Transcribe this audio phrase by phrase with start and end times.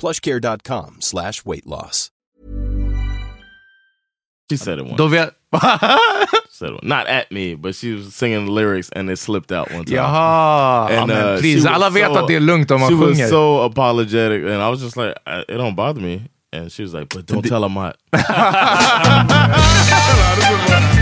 [0.00, 2.10] plushcare.com slash weight loss.
[4.50, 4.96] She said it once.
[4.96, 5.34] Då vet...
[6.50, 6.82] said it.
[6.82, 9.96] Not at me, but she was singing the lyrics and it slipped out one time.
[9.96, 10.90] Jaha!
[10.90, 12.80] Ja, And, men uh, please, she was alla vet so- att det är lugnt om
[12.80, 13.22] man She sjunger.
[13.22, 16.20] was so apologetic and I was just like, I, it don't bother me.
[16.52, 17.96] And she was like, but don't tell him what.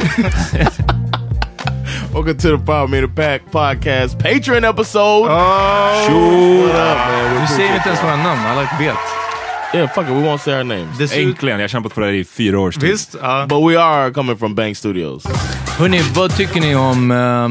[2.12, 5.30] Welcome to the Power Meter Pack podcast Patreon episode.
[5.30, 5.30] Oh.
[5.30, 7.40] What up, man?
[7.40, 8.96] Du säger inte ens våra namn, alla vet.
[9.74, 10.10] Yeah, fuck it.
[10.10, 10.98] We won't say our names.
[10.98, 12.90] Dessutom- Äntligen, jag har kämpat på det här i fyra års tid.
[12.90, 13.16] Visst?
[13.22, 13.46] Ja.
[13.48, 15.24] But we are coming from Bank Studios.
[15.78, 17.10] Hörni, vad tycker ni om...
[17.10, 17.48] eh,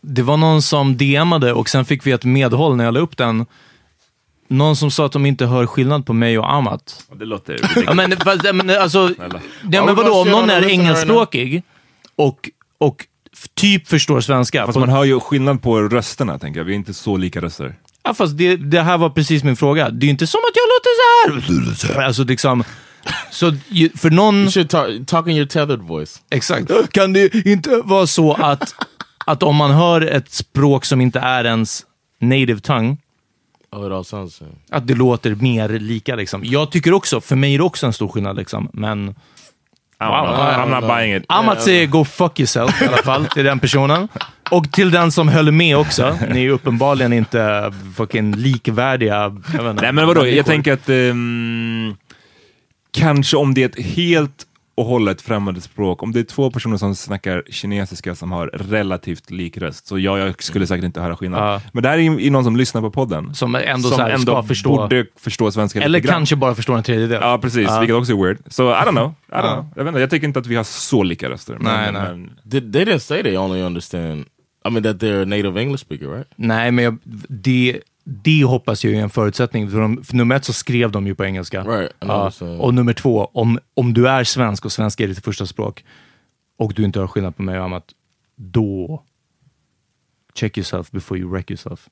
[0.00, 3.16] det var någon som DMade och sen fick vi ett medhåll när jag la upp
[3.16, 3.46] den.
[4.48, 7.04] Någon som sa att de inte hör skillnad på mig och Amat.
[7.12, 7.60] Det låter...
[7.86, 9.10] Ja, men, fast, ja, men, alltså,
[9.70, 11.62] ja, men vadå, om någon är engelskspråkig
[12.16, 13.06] och, och
[13.54, 14.66] typ förstår svenska.
[14.66, 16.64] Fast man hör ju skillnad på rösterna, tänker jag.
[16.64, 17.74] Vi är inte så lika röster.
[18.02, 19.90] Ja, fast det, det här var precis min fråga.
[19.90, 22.06] Det är ju inte som att jag låter så här.
[22.06, 22.64] Alltså liksom...
[23.30, 24.34] Så ju- för någon...
[24.42, 26.22] You should talk, talk in your tethered voice.
[26.30, 26.92] Exakt.
[26.92, 28.74] Kan det inte vara så att,
[29.26, 31.84] att om man hör ett språk som inte är ens
[32.20, 32.96] native tongue,
[33.72, 34.56] Oh, it all sounds the same.
[34.70, 36.16] att det låter mer lika.
[36.16, 36.44] Liksom.
[36.44, 38.36] Jag tycker också, för mig är det också en stor skillnad.
[38.36, 38.70] Liksom.
[38.72, 39.14] Men
[40.00, 40.34] I don't know.
[40.34, 41.24] I'm not buying it.
[41.28, 44.08] Amat säger go fuck yourself i alla fall till den personen.
[44.50, 46.18] Och till den som höll med också.
[46.30, 49.14] Ni är uppenbarligen inte fucking likvärdiga.
[49.52, 51.96] Jag vet inte, Nej men vadå, jag tänker att ehm,
[52.92, 54.46] kanske om det är ett helt
[54.80, 59.30] och hållet främmande språk, om det är två personer som snackar kinesiska som har relativt
[59.30, 61.40] lik röst, så ja, jag skulle säkert inte höra skillnad.
[61.54, 61.60] Ja.
[61.72, 63.34] Men det här är ju någon som lyssnar på podden.
[63.34, 64.76] Som ändå, som så här ändå ska förstå.
[64.76, 67.18] borde förstå svenska Eller kanske bara förstår en tredjedel.
[67.22, 67.66] Ja, precis.
[67.68, 67.80] Ja.
[67.80, 68.38] Vilket också är weird.
[68.46, 69.14] Så I don't know.
[69.28, 69.52] I don't Ja.
[69.52, 69.66] know.
[69.76, 71.56] Jag, vet inte, jag tycker inte att vi har så lika röster.
[71.60, 72.12] Nej, men, nej.
[72.16, 74.24] men Did, they didn't say they only understand.
[74.68, 76.28] I mean, that they're a native English speaker, right?
[76.36, 76.98] Nej, men jag,
[77.28, 79.70] det, det hoppas jag är en förutsättning.
[79.70, 81.62] För, de, för nummer ett så skrev de ju på engelska.
[81.62, 82.60] Right, saying.
[82.60, 85.84] och nummer två, om, om du är svensk och svenska är ditt första språk
[86.58, 87.84] och du inte har skillnad på mig och Amat,
[88.36, 89.02] då
[90.34, 91.88] check yourself before you wreck yourself.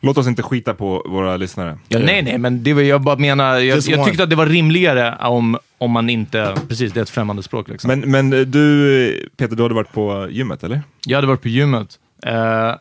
[0.00, 1.78] låt oss inte skita på våra lyssnare.
[1.88, 4.46] Ja, Nej, nej, men det var, jag bara menar, jag, jag tyckte att det var
[4.46, 7.68] rimligare om, om man inte, precis, det är ett främmande språk.
[7.68, 7.88] Liksom.
[7.88, 10.82] Men, men du, Peter, du hade varit på gymmet, eller?
[11.06, 11.98] Jag hade varit på gymmet.
[12.22, 12.74] Eh,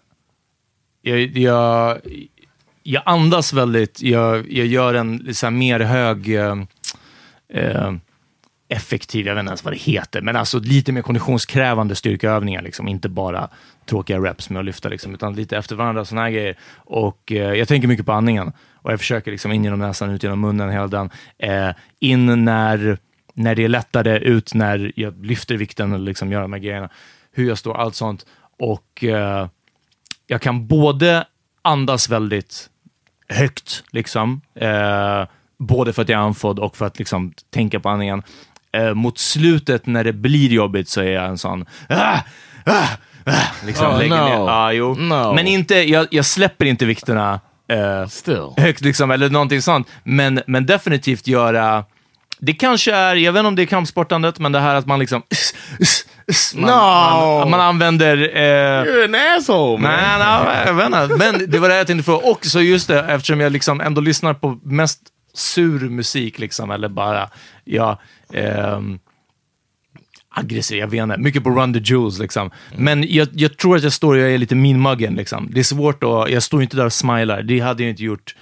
[1.05, 1.99] jag, jag,
[2.83, 6.55] jag andas väldigt, jag, jag gör en så mer hög eh,
[7.53, 7.91] eh,
[8.67, 12.61] effektiv, jag vet inte ens vad det heter, men alltså lite mer konditionskrävande styrkeövningar.
[12.61, 12.87] Liksom.
[12.87, 13.49] Inte bara
[13.85, 16.57] tråkiga reps med att lyfta, liksom, utan lite efter varandra, sådana här grejer.
[16.75, 18.51] Och eh, jag tänker mycket på andningen.
[18.73, 21.09] Och jag försöker liksom in genom näsan, ut genom munnen hela den.
[21.37, 21.69] Eh,
[21.99, 22.97] in när,
[23.33, 26.89] när det är lättare, ut när jag lyfter vikten och liksom gör de här grejerna.
[27.31, 28.25] Hur jag står, allt sånt.
[28.59, 29.47] Och eh,
[30.27, 31.25] jag kan både
[31.61, 32.69] andas väldigt
[33.29, 34.41] högt, liksom.
[34.55, 35.23] Eh,
[35.57, 38.23] både för att jag är andfådd och för att liksom, tänka på andningen.
[38.71, 41.65] Eh, mot slutet, när det blir jobbigt, så är jag en sån...
[41.89, 42.19] Ah,
[42.65, 42.87] ah,
[43.25, 44.25] ah, liksom, Oh, lägger no.
[44.25, 44.33] ner.
[44.33, 44.95] Ja, jo.
[44.95, 45.33] No.
[45.33, 48.49] Men inte, jag, jag släpper inte vikterna eh, Still.
[48.57, 49.87] högt, liksom, eller någonting sånt.
[50.03, 51.85] Men, men definitivt göra...
[52.39, 54.99] Det kanske är, jag vet inte om det är kampsportandet, men det här att man
[54.99, 55.23] liksom...
[56.55, 57.39] Man, No!
[57.39, 58.17] man, man använder...
[58.17, 59.81] Eh, You're an asshole.
[59.81, 61.07] Nej, nej, jag vet inte.
[61.17, 62.27] Men det var det jag tänkte fråga.
[62.27, 64.99] Och så just det, eftersom jag liksom ändå lyssnar på mest
[65.33, 67.29] sur musik, liksom, eller bara,
[67.63, 68.01] ja,
[68.33, 68.99] ehm,
[70.35, 71.17] aggressiv, jag vet inte.
[71.17, 72.51] Mycket på Run the Jewels, liksom.
[72.77, 75.49] Men jag, jag tror att jag står, jag är lite minmuggen, liksom.
[75.51, 77.43] Det är svårt att, jag står inte där och smilar.
[77.43, 78.35] Det hade jag inte gjort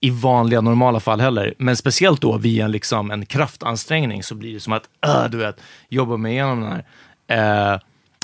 [0.00, 1.54] i vanliga, normala fall heller.
[1.58, 5.38] Men speciellt då via en, liksom, en kraftansträngning så blir det som att, äh, du
[5.38, 7.72] vet, jobba mig igenom den här.
[7.72, 7.80] Eh,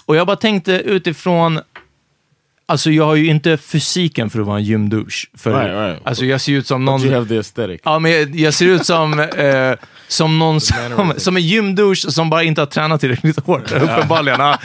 [0.07, 1.61] och jag bara tänkte utifrån,
[2.73, 5.27] alltså jag har ju inte fysiken för att vara en gymdouche.
[5.39, 6.01] För, Right, right.
[6.05, 7.01] Alltså jag ser ut som någon...
[7.01, 7.81] But you have the aesthetic.
[7.85, 9.73] Ja, men jag, jag ser ut som, eh,
[10.09, 14.41] som någon som, som en gymdouche som bara inte har tränat tillräckligt hårt, uppenbarligen.
[14.41, 14.59] Ja.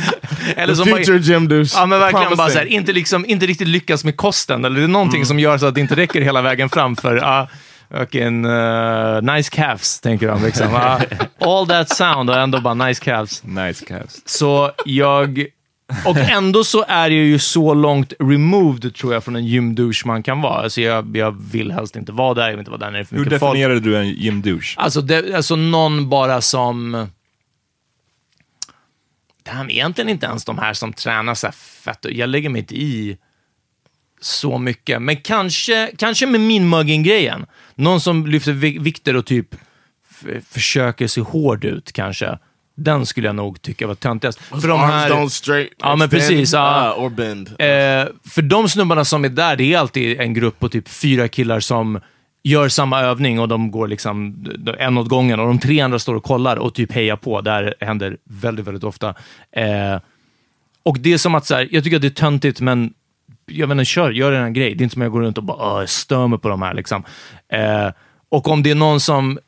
[0.55, 1.71] Eller The som future gym douche.
[1.75, 4.83] Ja, men verkligen bara så här, inte, liksom, inte riktigt lyckas med kosten, eller det
[4.85, 7.47] är någonting som gör så att det inte räcker hela vägen fram för, ja,
[7.89, 10.43] Vilken uh, nice calves, tänker de.
[10.43, 10.67] Liksom.
[10.71, 10.99] Ja,
[11.39, 13.43] all that sound och ändå bara nice calves.
[13.43, 14.21] Nice calves.
[14.25, 15.45] Så jag...
[16.05, 20.23] Och ändå så är jag ju så långt removed, tror jag, från en gymdouche man
[20.23, 20.63] kan vara.
[20.63, 22.99] Alltså jag, jag vill helst inte vara där, jag vill inte vara där när det
[22.99, 23.51] är för Hur mycket folk.
[23.53, 24.73] definierade du en gymdouche?
[24.77, 25.01] Alltså,
[25.35, 27.07] alltså någon bara som...
[29.43, 32.05] Damn, egentligen inte ens de här som tränar så här fett.
[32.09, 33.17] Jag lägger mig inte i
[34.21, 35.01] så mycket.
[35.01, 37.45] Men kanske, kanske med min grejen
[37.75, 39.55] Någon som lyfter vi- vikter och typ
[40.49, 42.37] försöker se hård ut kanske.
[42.79, 44.39] Den skulle jag nog tycka var töntigast.
[44.39, 45.73] För de Arms här, don't straight.
[45.79, 46.93] Ja, men precis, ja.
[46.97, 47.47] uh, or bend.
[47.47, 47.55] Eh,
[48.29, 51.59] för de snubbarna som är där, det är alltid en grupp på typ fyra killar
[51.59, 51.99] som
[52.43, 54.45] gör samma övning och de går liksom
[54.79, 57.41] en åt gången och de tre andra står och kollar och typ hejar på.
[57.41, 59.09] Det här händer väldigt, väldigt ofta.
[59.51, 59.99] Eh,
[60.83, 62.93] och det är som att, så här, jag tycker att det är töntigt, men
[63.45, 64.75] jag vet inte, kör, gör en grej.
[64.75, 66.49] Det är inte som att jag går runt och bara "Åh, jag stör mig på
[66.49, 66.73] de här.
[66.73, 67.03] Liksom.
[67.53, 67.91] Eh,
[68.29, 69.39] och om det är någon som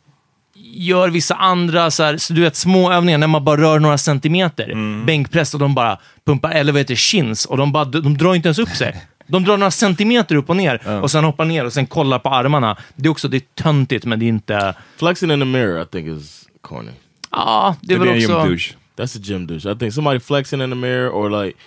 [0.61, 3.97] gör vissa andra så här, så du vet, små övningar när man bara rör några
[3.97, 4.73] centimeter.
[5.05, 8.47] Bänkpress och de bara pumpar, eller vad det, chins och de, bara, de drar inte
[8.47, 9.05] ens upp sig.
[9.27, 12.29] De drar några centimeter upp och ner och sen hoppar ner och sen kollar på
[12.29, 12.77] armarna.
[12.95, 14.75] Det är också det är töntigt, men det är inte...
[14.97, 16.91] Flexing in the mirror, I think, is corny.
[17.31, 18.19] Ja, det är väl också...
[18.19, 18.73] gymdouche.
[18.97, 19.71] That's a gym douche.
[19.71, 21.57] I think somebody flexing in the mirror or like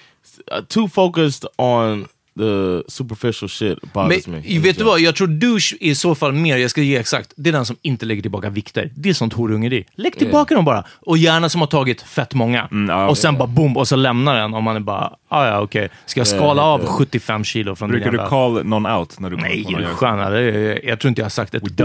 [0.53, 4.59] uh, too focused on the superficial shit bothers Men me.
[4.59, 7.33] vet du vad, jag tror douche är i så fall mer, jag ska ge exakt,
[7.37, 8.91] det är den som inte lägger tillbaka vikter.
[8.97, 9.85] Det är sånt horungeri.
[9.95, 10.85] Lägg tillbaka dem bara.
[11.01, 12.69] Och gärna som har tagit fett många.
[12.89, 15.61] ja, och sen bara boom, och så lämnar den om man är bara, ah, ja
[15.61, 18.31] okej, ska jag skala av 75 kilo från Brukar din du jävla...
[18.31, 20.81] call någon out när du kommer Nej, på någon du eller?
[20.89, 21.85] Jag- tror inte jag har sagt ett ord till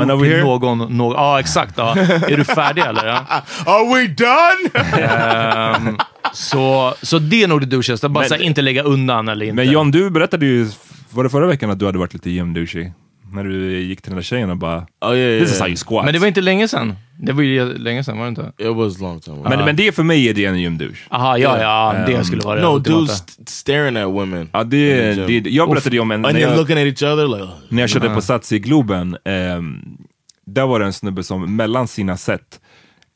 [0.89, 1.13] någon.
[1.15, 1.73] ja, exakt.
[1.77, 1.95] Ja.
[1.97, 3.05] Är du färdig eller?
[3.07, 3.19] Ja.
[3.65, 5.05] Are we done?
[5.07, 5.97] Ehm,
[6.33, 8.09] så, så det är nog det douchigaste.
[8.09, 9.55] Bara Men- här, inte lägga undan eller inte.
[9.55, 10.67] Men John, du berättade ju,
[11.09, 12.93] var det förra veckan att du hade varit lite gymdouchig?
[13.31, 15.43] När du gick till den där tjejen och bara, oh yeah, yeah.
[15.43, 16.05] this is how you squat.
[16.05, 16.95] Men det var inte länge sedan.
[17.19, 18.51] Det var ju länge sedan, var det inte?
[18.57, 19.37] It was long time.
[19.37, 19.49] ago.
[19.49, 21.07] men, men det för mig är det en gymdouche.
[21.09, 24.49] Aha, ja, ja, det Um, skulle vara det no, dudes st- staring at women.
[24.53, 27.27] Ja, det, det, jag berättade ju om en, and när jag, looking at each other
[27.39, 27.51] like.
[27.69, 29.81] när jag körde på Sats i Globen, ehm,
[30.45, 32.59] där var det en snubbe som mellan sina set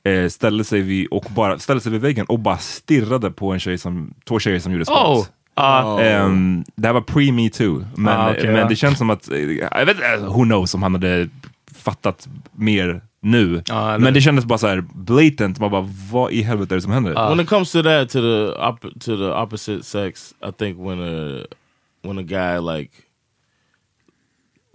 [0.05, 3.59] eh, ställde, sig vid, och bara, ställde sig vid väggen och bara stirrade på en
[3.59, 5.19] tjej som, två tjejer som gjorde squats.
[5.19, 5.25] Oh!
[5.55, 8.67] Ja, Ehm, det här var pre-me too, men, Ah, okej, men ja.
[8.67, 11.29] det känns som att, eh, jag vet inte, who knows om han hade
[11.75, 13.63] fattat mer nu.
[13.69, 16.81] Eller- men det kändes bara så här blatant, man bara vad i helvete är det
[16.81, 17.29] som händer?
[17.29, 20.99] When it comes to that, to the op- to the opposite sex, I think when
[21.01, 21.43] a
[22.03, 22.91] when a guy like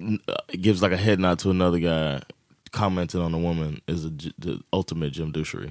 [0.03, 0.17] uh,
[0.53, 2.21] gives like a head nod to another guy,
[2.71, 4.11] commenting on a woman is a,
[4.43, 5.71] the ultimate gym douchery.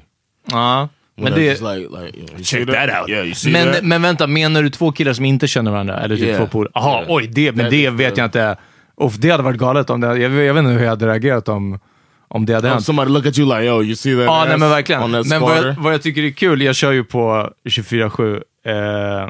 [0.52, 0.90] ja.
[1.18, 3.10] Men, det, just like like you know, you see that out.
[3.10, 3.66] Yeah, see that.
[3.74, 6.00] men, men vänta, menar du två killar som inte känner varandra?
[6.00, 6.38] Eller typ Yeah.
[6.40, 6.72] två polare?
[6.76, 7.12] Jaha, Yeah.
[7.12, 8.58] oj, det, men That det vet jag inte.
[9.02, 11.48] Uff, det hade varit galet om det jag, jag vet inte hur jag hade reagerat
[11.50, 11.80] om,
[12.28, 12.86] om det hade hänt.
[12.86, 14.24] somebody look at you like, yo, you see that?
[14.26, 15.12] Ja, ass nej men verkligen.
[15.12, 19.30] that Men vad jag, vad jag tycker är kul, jag kör ju på 24-7 eh,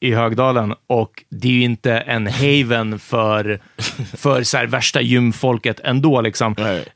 [0.00, 3.60] i Högdalen och det är ju inte en haven för,
[4.16, 6.20] för så värsta gymfolket ändå.
[6.20, 6.54] Liksom.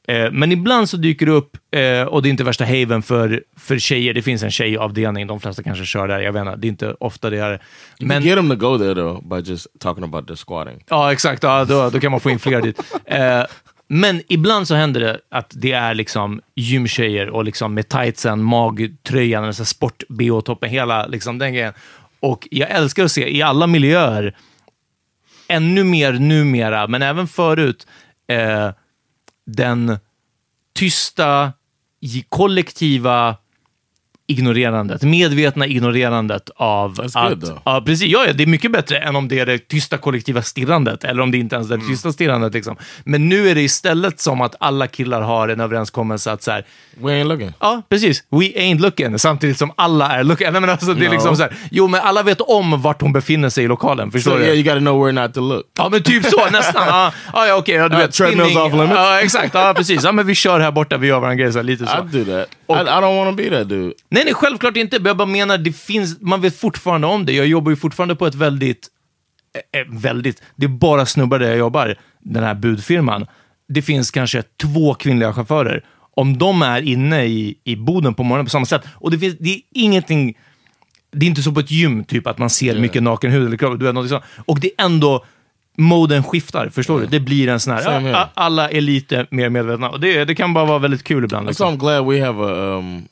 [0.08, 3.42] Eh, men ibland så dyker det upp, eh, och det är inte värsta haven för,
[3.56, 4.14] för tjejer.
[4.14, 6.56] Det finns en tjejavdelning, de flesta kanske kör där, jag vet inte.
[6.56, 7.50] Det är inte ofta det är.
[7.50, 7.58] You
[7.98, 10.84] Men, can get them to go there though by just talking about their squatting.
[10.88, 11.42] Ja, exakt.
[11.42, 12.80] Ja, då, då kan man få in fler dit.
[13.04, 13.44] Eh,
[13.94, 19.54] men ibland så händer det att det är liksom gymtjejer och liksom med tightsen, magtröjan,
[19.54, 21.72] sport-bh-toppen, hela liksom den grejen.
[22.22, 24.36] Och jag älskar att se i alla miljöer,
[25.48, 27.86] ännu mer numera, men även förut,
[28.28, 28.70] eh,
[29.46, 29.98] den
[30.74, 31.52] tysta,
[32.28, 33.36] kollektiva
[34.32, 37.42] ignorerandet, medvetna ignorerandet av att...
[37.64, 38.08] Ja, precis.
[38.08, 41.22] Ja, ja, det är mycket bättre än om det är det tysta kollektiva stirrandet, eller
[41.22, 42.54] om det inte ens är det tysta stirrandet.
[42.54, 42.76] Liksom.
[43.04, 46.64] Men nu är det istället som att alla killar har en överenskommelse att så här,
[47.00, 47.52] We ain't looking.
[47.60, 48.24] Ja, precis.
[48.30, 50.52] We ain't looking, samtidigt som alla är looking.
[50.52, 51.12] Nej, men alltså, det är No.
[51.12, 54.10] liksom så här, jo, men alla vet om vart hon befinner sig i lokalen.
[54.10, 54.44] Förstår So du?
[54.44, 55.66] yeah, you got to know where not to look.
[55.78, 56.82] Ja, men typ så nästan.
[56.92, 57.74] Ja, ja, ja okej.
[57.74, 58.92] ja, du Uh, vet, treadmills off limits.
[58.94, 59.54] Ja, exakt.
[59.54, 60.04] Ja, precis.
[60.04, 61.52] Ja, men vi kör här borta, vi gör våran grej.
[61.52, 61.92] Så här, lite så.
[61.92, 62.48] I do that.
[62.68, 63.92] I, I don't want to be that dude.
[64.10, 65.00] Nej, nej, självklart inte.
[65.04, 67.32] Jag bara menar, det finns, man vet fortfarande om det.
[67.32, 68.88] Jag jobbar ju fortfarande på ett väldigt,
[69.72, 73.26] eh, väldigt, det är bara snubbar där jag jobbar, den här budfirman.
[73.68, 75.84] Det finns kanske två kvinnliga chaufförer.
[76.14, 79.36] Om de är inne i, i boden på morgonen på samma sätt, och det, finns,
[79.40, 80.38] det är ingenting,
[81.10, 83.56] det är inte så på ett gym, typ att man ser mycket naken hud eller
[83.56, 84.24] kropp, du vet, något sånt.
[84.46, 85.24] Och det är ändå,
[85.76, 87.06] moden skiftar, förstår du?
[87.06, 89.90] Det blir en sån här, alla är lite mer medvetna.
[89.90, 91.44] Och det, det kan bara vara väldigt kul ibland.
[91.44, 91.74] So Liksom.
[91.74, 93.08] I'm glad we have a um,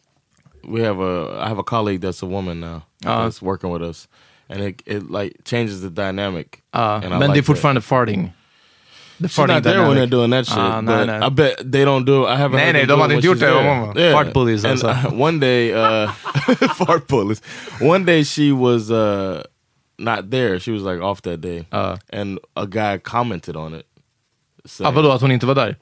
[0.64, 3.22] we have a I have a colleague that's a woman now Uh.
[3.24, 4.08] that's working with us,
[4.48, 6.62] and it it like changes the dynamic.
[6.74, 8.32] Ja, and I men like det är fortfarande farting.
[9.22, 10.56] The She's not there when they're doing that shit.
[10.58, 11.26] Ah, but nej, nej.
[11.26, 12.24] I bet they don't do.
[12.24, 12.28] it.
[12.30, 12.56] I haven't.
[12.56, 14.12] Nej, nej, them de do hade it inte when gjort det she's om there.
[14.12, 14.88] hon- fart police, And alltså.
[15.08, 16.10] uh, one day, uh,
[16.86, 17.42] fart police.
[17.82, 19.42] One day she was uh,
[19.98, 20.58] not there.
[20.58, 21.96] She was like off that day, Uh.
[22.12, 23.84] and a guy commented on it.
[24.64, 25.76] Ah, saying- vadå, att hon inte var där?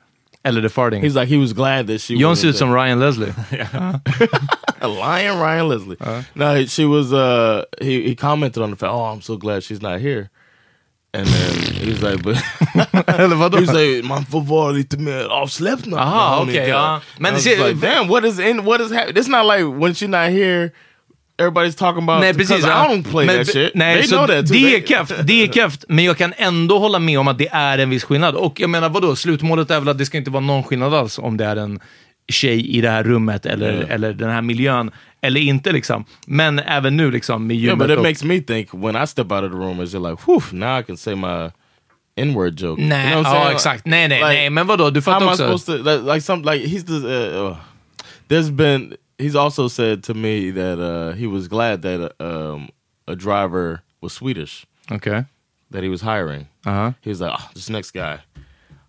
[0.44, 1.02] Eller the farting?
[1.02, 2.16] He's like he was glad that she.
[2.16, 3.32] John ser ut som Ryan Leslie.
[4.80, 5.96] a lion Ryan Leslie.
[6.34, 7.12] No, she was.
[7.12, 8.92] Uh, he he commented on the fact.
[8.92, 10.30] Oh, I'm so glad she's not here.
[11.14, 12.36] And then he's like, but
[13.08, 13.58] Eller vadå?
[13.58, 15.96] he's like, man får vara lite mer avsläppt nu.
[15.96, 17.00] Aha, när hon okej, inte är uh, ja.
[17.18, 18.64] Men I was se- like, uh, damn, what is in?
[18.64, 19.16] What is happening?
[19.16, 20.70] It's not like when she's not here.
[21.38, 22.20] Everybody's talking about.
[22.20, 22.64] Nej, precis.
[22.64, 23.74] I don't play Men that shit.
[23.74, 24.52] Nej, they så know that too.
[24.54, 27.48] det är keft, det är keft, men jag kan ändå hålla med om att det
[27.52, 28.34] är en viss skillnad.
[28.34, 31.18] Och jag menar, vadå, slutmålet är väl att det ska inte vara någon skillnad alls
[31.18, 31.80] om det är en
[32.32, 33.90] tjej i det här rummet eller, Yeah.
[33.94, 34.90] eller den här miljön,
[35.22, 36.04] eller inte liksom.
[36.26, 39.06] Men även nu liksom med Yeah, gymmet but it och- makes me think when I
[39.06, 41.50] step out of the room, is it like, whew, now I can say my
[42.16, 42.82] N-word joke.
[42.82, 43.54] Nej, you know what I'm ja saying?
[43.56, 43.86] exakt.
[43.86, 45.36] Nej, nej, Like, nej, men vadå, du fattar också.
[45.36, 46.92] supposed to like, like some like he's the
[47.36, 47.56] uh, uh,
[48.28, 52.68] there's been he's also said to me that uh, he was glad that uh, um,
[53.06, 55.24] a driver was Swedish Okay.
[55.70, 56.48] that he was hiring.
[56.64, 56.92] Uh-huh.
[57.00, 58.20] He was like, oh, this next guy,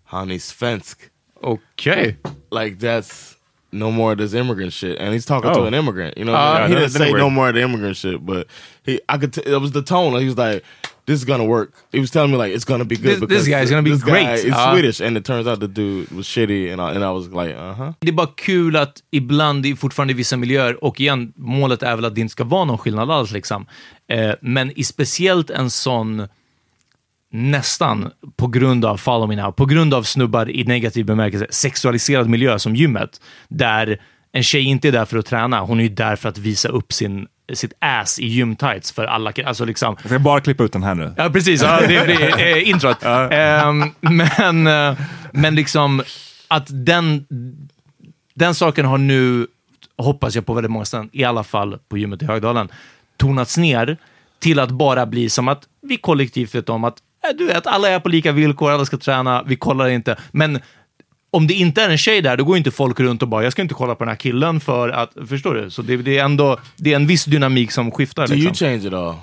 [0.04, 1.10] han är svensk.
[1.42, 2.16] Okej.
[2.50, 3.36] Like that's
[3.72, 4.98] no more of this immigrant shit.
[4.98, 5.64] And he's talking to Oh.
[5.66, 6.18] an immigrant.
[6.18, 6.76] You know, Uh, what I mean?
[6.76, 8.46] he didn't say no more of the immigrant shit, but
[8.84, 10.18] he I could t- it was the tone.
[10.20, 10.64] He was like,
[11.06, 13.28] "This is gonna work." He was telling me like, "It's gonna be good." This- this
[13.28, 14.26] because guy is gonna be this great.
[14.26, 14.72] Guy is Uh.
[14.72, 17.56] Swedish, and it turns out the dude was shitty, and I, and I was like,
[17.58, 21.32] "Uh huh." Det är bara kul att ibland, i- fortfarande i vissa miljöer, och igen,
[21.36, 23.66] målet är väl att det inte ska vara någon skillnad alls, liksom.
[24.08, 26.26] Eh, men i speciellt en sån,
[27.32, 32.28] nästan på grund av follow me now, på grund av snubbar i negativ bemärkelse, sexualiserad
[32.28, 34.00] miljö som gymmet, där
[34.32, 36.68] en tjej inte är där för att träna, hon är ju där för att visa
[36.68, 40.72] upp sin, sitt ass i gymtights för alla Alltså liksom, Jag ska bara klippa ut
[40.72, 41.14] den här nu.
[41.16, 41.62] Ja, precis.
[41.62, 42.96] Ja, det eh, introt.
[43.02, 44.98] Ehm, men, eh,
[45.32, 46.02] men liksom
[46.48, 47.26] att den,
[48.34, 49.46] den saken har nu,
[49.98, 52.68] hoppas jag på väldigt många ställen, i alla fall på gymmet i Högdalen,
[53.16, 53.96] tonats ner
[54.38, 57.88] till att bara bli som att vi kollektivt vet om att eh, du vet, alla
[57.88, 60.16] är på lika villkor, alla ska träna, vi kollar inte.
[60.30, 60.58] Men
[61.30, 63.52] om det inte är en tjej där, då går inte folk runt och bara, jag
[63.52, 65.70] ska inte kolla på den här killen för att, förstår du?
[65.70, 68.26] Så det, det är ändå, det är en viss dynamik som skiftar.
[68.26, 68.66] Do you liksom.
[68.66, 69.14] change it all?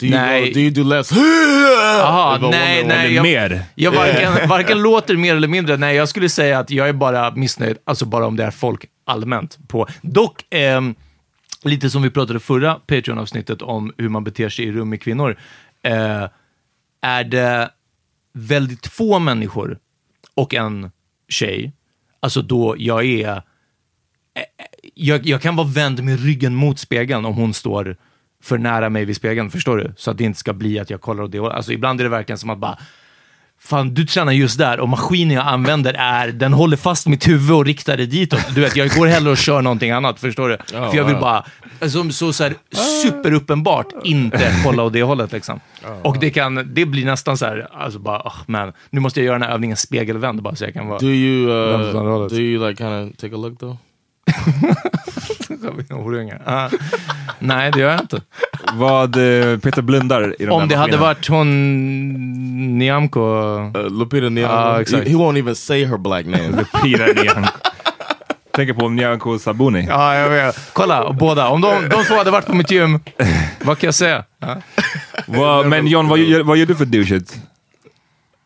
[0.00, 0.48] Do you Nej.
[0.48, 1.12] go, do you do less?
[1.12, 3.14] Jaha, If a nej, woman- nej.
[3.14, 3.62] Jag, mer.
[3.74, 5.76] jag varken, varken låter mer eller mindre.
[5.76, 8.84] Nej, jag skulle säga att jag är bara missnöjd, alltså bara om det är folk
[9.06, 9.86] allmänt på.
[10.02, 10.94] Dock, ehm,
[11.62, 15.36] lite som vi pratade förra Patreon-avsnittet om hur man beter sig i rum med kvinnor,
[15.82, 16.24] eh,
[17.02, 17.70] är det
[18.32, 19.78] väldigt få människor
[20.34, 20.90] och en
[21.28, 21.72] tjej,
[22.20, 23.42] alltså då jag är eh, eh,
[24.94, 27.96] jag, jag kan vara vänd med ryggen mot spegeln om hon står
[28.42, 29.92] för nära mig vid spegeln, förstår du?
[29.96, 31.56] Så att det inte ska bli att jag kollar åt det hållet.
[31.56, 32.78] Alltså ibland är det verkligen som att bara,
[33.60, 37.56] fan du tränar just där och maskinen jag använder är, den håller fast mitt huvud
[37.56, 38.54] och riktar det ditåt.
[38.54, 40.56] Du vet, jag går hellre och kör någonting annat, förstår du?
[40.66, 41.44] för jag vill bara,
[41.80, 42.54] alltså, så, så här,
[43.02, 45.60] superuppenbart inte kolla åt det hållet liksom.
[46.02, 49.26] Och det kan, det blir nästan så här, alltså bara, oh, man, nu måste jag
[49.26, 50.98] göra den här övningen spegelvänd bara så jag kan vara...
[50.98, 53.76] Do you uh, do you like kind of take a look though?
[55.90, 56.38] Horunge.
[56.46, 56.68] Ah.
[57.38, 58.20] Nej, det gör jag inte.
[58.74, 61.48] Vad eh, Peter blundar i de Om där det hade varit hon
[62.78, 63.20] Niamko...
[63.20, 64.48] Uh, Lupita Nyong'o.
[64.50, 65.08] Ah, he, exakt.
[65.08, 66.64] he won't even say her black name.
[66.82, 67.48] Peter Nyamko.
[68.52, 69.86] Tänker på Nyamko Sabuni.
[69.88, 70.70] Ja, jag vet.
[70.72, 71.48] Kolla, båda.
[71.48, 73.00] Om de, de två hade varit på mitt gym,
[73.62, 74.24] vad kan jag säga?
[75.26, 77.36] Vad- men John, vad, gör- vad gör du för douchigt?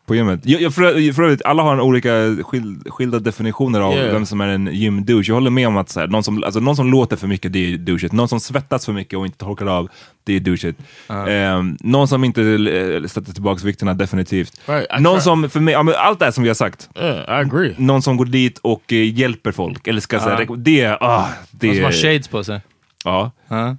[0.05, 0.39] På gymmet.
[0.43, 2.09] Jag, jag, för, för övrigt, alla har en olika
[2.43, 4.13] skil, skilda definitioner av Yeah.
[4.13, 5.23] vem som är en gymdouche.
[5.27, 7.53] Jag håller med om att så här, någon, som, alltså, någon som låter för mycket,
[7.53, 8.13] det är douchigt.
[8.13, 9.89] Någon som svettas för mycket och inte torkar av,
[10.23, 10.79] det är douchigt.
[11.27, 14.61] Ehm, någon som inte eh, sätter tillbaka vikterna, definitivt.
[14.65, 16.89] Right, någon som, för mig, ja, allt det här som vi har sagt.
[16.95, 17.75] Yeah, I agree.
[17.77, 21.27] Någon som går dit och eh, hjälper folk, eller ska säga, reko- det, är- ah,
[21.51, 22.59] det, Någon som har shades på sig.
[23.03, 23.31] Ja,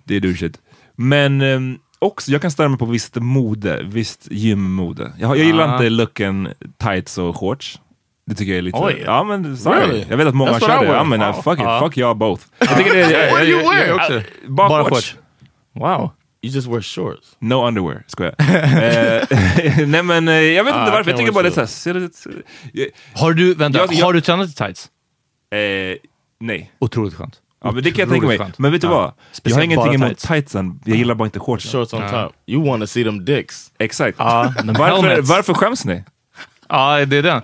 [0.04, 0.58] det är douchigt.
[0.96, 5.12] Men ehm, också, jag kan störa mig på visst mode, visst gymmode.
[5.18, 5.73] Jag, jag gillar Ah.
[5.73, 7.80] inte looken tights och shorts.
[8.26, 8.78] Det tycker jag är lite...
[8.80, 9.02] Oj.
[9.06, 9.80] Ja men sorry.
[9.80, 10.06] Really?
[10.11, 10.87] Jag vet att många kör det.
[10.92, 11.42] Ja men uh, Ja.
[11.42, 11.80] fuck it, Ja.
[11.80, 12.42] fuck jag both.
[12.58, 13.30] Jag tycker det är...
[13.30, 13.87] What do you wear?
[13.87, 14.23] Jag.
[14.49, 15.16] Bara, Bara shorts.
[15.75, 16.11] Wow.
[16.42, 17.37] You just wear shorts.
[17.38, 18.34] No underwear, skojar.
[18.38, 21.66] Eh, Nej men eh, jag vet inte Ah, varför, jag tycker bara det är så.
[21.66, 22.11] såhär...
[23.14, 24.88] Har du, vänta, Jag- jag- har du tränat i tights?
[25.52, 25.58] eh,
[26.40, 26.73] Nej.
[26.78, 27.40] Otroligt skönt.
[27.64, 28.52] Ja, men det kan jag tänka mig.
[28.56, 28.92] Men vet du Ja.
[28.94, 29.12] vad?
[29.42, 30.23] Jag har ingenting emot tights.
[30.28, 31.71] tightsen, jag gillar bara inte shortsen.
[31.73, 32.33] Shorts on top.
[32.47, 33.71] You want to see them dicks.
[33.78, 34.18] Exakt.
[34.64, 36.04] De Varför, varför skäms ni?
[36.68, 37.37] Ja, det är den.
[37.37, 37.42] Eh,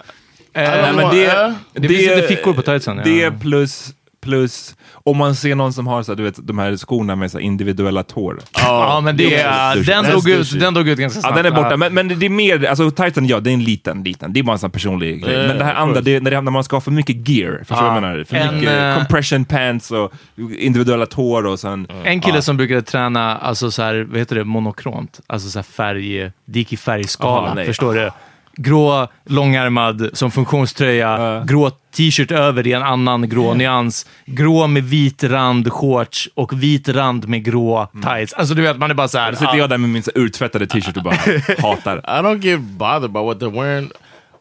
[0.52, 3.04] Nej, men know, det, eh, Det finns lite fickor på tightsen, ja.
[3.04, 3.90] Det plus,
[4.22, 7.30] plus om man ser någon som har så här, du vet, de här skorna med
[7.30, 8.38] så här, individuella tår.
[8.52, 11.36] ja, men det är, den, dog ut, den dog ut ganska Ja, snabbt.
[11.36, 14.02] den är borta, men, men det är mer, alltså tightsen, ja det är en liten,
[14.02, 15.34] liten, det är bara en sån personlig grej.
[15.34, 17.28] Ja, Men det här andra, det är när, det, när man ska ha för mycket
[17.28, 17.86] gear, förstår du Ja.
[17.86, 18.24] vad jag menar?
[18.24, 20.12] För En, mycket eh, compression pants och
[20.58, 21.86] individuella tår och sen...
[22.04, 25.64] En kille som brukade träna, alltså så här, vad heter det, monokromt, alltså så här
[25.64, 28.10] färg, det gick i färgskala, Aha, förstår du?
[28.56, 31.44] Grå, långärmad som funktionströja, Ja.
[31.46, 36.88] grå t-shirt över i en annan grå nyans, grå med vit rand shorts och vit
[36.88, 38.32] rand med grå tights.
[38.32, 39.30] Alltså du vet, man är bara så här.
[39.32, 41.14] Då sitter ah, jag där med min urtvättade t-shirt och bara
[41.58, 41.96] hatar.
[41.98, 43.90] I don't get bothered by what they're wearing.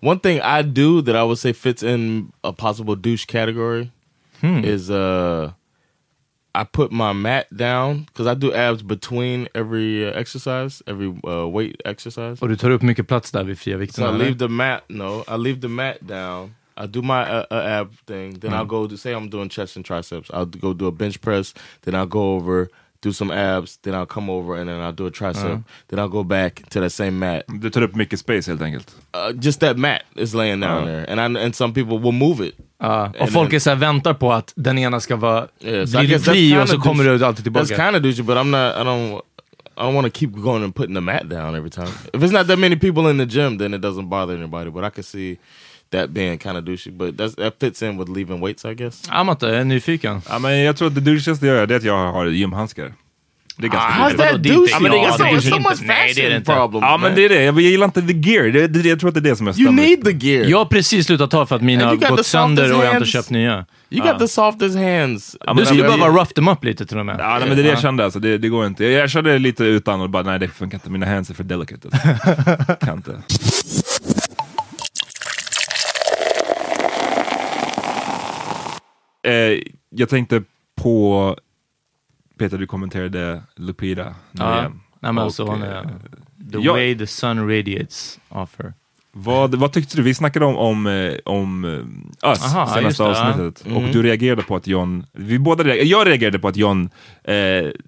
[0.02, 3.88] One thing I do that I would say fits in a possible douche category
[4.64, 5.50] is uh
[6.56, 11.48] I put my mat down because I do abs between every uh, exercise, every uh,
[11.48, 12.42] weight exercise.
[12.42, 14.10] Och du tar upp mycket plats där vid fria So vikterna.
[14.10, 14.84] I leave the mat.
[14.88, 16.56] No, I leave the mat down.
[16.78, 18.40] I do my uh, uh, ab thing.
[18.40, 20.32] Then I'll go to say I'm doing chest and triceps.
[20.34, 21.54] I'll go do a bench press.
[21.82, 22.70] Then I'll go over
[23.02, 23.78] do some abs.
[23.82, 25.46] Then I'll come over and then I'll do a tricep.
[25.46, 25.58] Uh-huh.
[25.88, 27.44] Then I'll go back to that same mat.
[27.48, 28.96] Du tar upp mycket space helt enkelt.
[29.14, 30.86] Uh, just that mat is laying down uh-huh.
[30.86, 32.56] there, and I and some people will move it.
[32.82, 35.48] Ja, och And folk then- är så här, väntar på att den ena ska vara,
[35.60, 37.76] Yeah, so I guess that's fri kinda och så kommer douche- du alltid That's tillbaka.
[37.86, 38.76] kind of douchey, but I'm not.
[38.76, 39.22] I don't.
[39.78, 41.88] I don't want to keep going and putting the mat down every time.
[42.14, 44.70] If it's not that many people in the gym, then it doesn't bother anybody.
[44.72, 45.38] But I can see
[45.92, 46.92] that being kind of douchey.
[46.92, 49.04] But that's, that fits in with leaving weights, I guess.
[49.10, 50.22] Ja, jag är nyfiken.
[50.30, 52.94] Ja, men jag tror att det douchigaste jag gör det är att jag har gymhandskar.
[53.58, 54.18] Det är ganska How's douchigt.
[54.20, 54.72] vadå, that är douchey?
[54.72, 56.54] Ja, men det är It's ganska- so- är much nej, det är det fashion inte.
[56.54, 56.84] problems.
[56.84, 58.44] Ja men det är det, jag gillar inte the gear.
[58.52, 60.46] Det, det, jag tror att det är det som jag You need the gear.
[60.50, 62.76] Jag har precis slutat ta för att mina har you got gått the sönder softest
[62.78, 63.12] och jag har inte hands.
[63.12, 63.66] köpt nya.
[63.90, 65.36] You got the softest hands.
[65.58, 67.16] Du skulle behöva rough them up lite till och med.
[67.20, 68.84] Ja, nej, men det är det jag kände, alltså, det, det går inte.
[68.86, 71.44] Jag, jag körde lite utan och bara, nej det funkar inte, mina hands är för
[71.44, 71.88] delicate.
[71.92, 72.76] Alltså.
[72.86, 73.12] kan inte.
[79.24, 80.44] Eh, jag tänkte
[80.76, 81.36] på,
[82.40, 84.60] Peter du kommenterade Lupita Ja.
[84.60, 84.82] igen.
[85.00, 85.84] Nej, men alltså, hon eh, är,
[86.52, 88.74] the jag- way the sun radiates off her.
[89.12, 90.04] Vad, vad tyckte du?
[90.04, 93.30] Vi snackade om, om, eh, om eh, Us Aha, senaste det, ja.
[93.30, 96.90] avsnittet och du reagerade på att John, vi båda reagerade, jag reagerade på att John,
[97.24, 97.36] eh,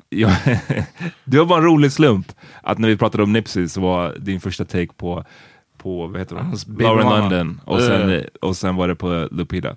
[0.09, 0.31] jag,
[1.23, 2.27] det var bara en rolig slump
[2.63, 5.25] att när vi pratade om Nipsey så var din första take på,
[5.77, 6.55] på vad heter hon?
[6.67, 7.07] baby Lauren.
[7.09, 8.21] London och sen, Ja.
[8.47, 9.75] och sen var det på Lupita.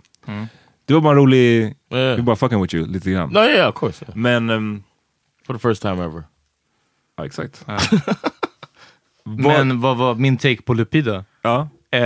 [0.87, 2.17] Det var bara en rolig, Yeah.
[2.17, 3.31] vi bara fucking with you lite grann.
[3.33, 4.05] No, yeah, of course.
[4.05, 4.17] yeah.
[4.17, 4.83] Men, ehm,
[5.47, 6.23] For the first time ever.
[7.17, 7.67] ja exakt.
[9.25, 11.25] Men vad var min take på Lupida?
[11.43, 11.69] Ja.
[11.91, 12.01] Eh,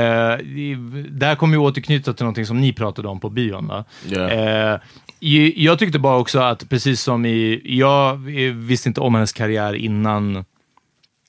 [1.20, 3.66] här kommer ju återknyta till någonting som ni pratade om på bion.
[3.66, 3.84] Va?
[4.10, 4.72] Yeah.
[4.74, 4.80] Eh,
[5.20, 7.60] i- jag tyckte bara också att, precis som i...
[7.64, 8.16] Jag
[8.54, 10.44] visste inte om hennes karriär innan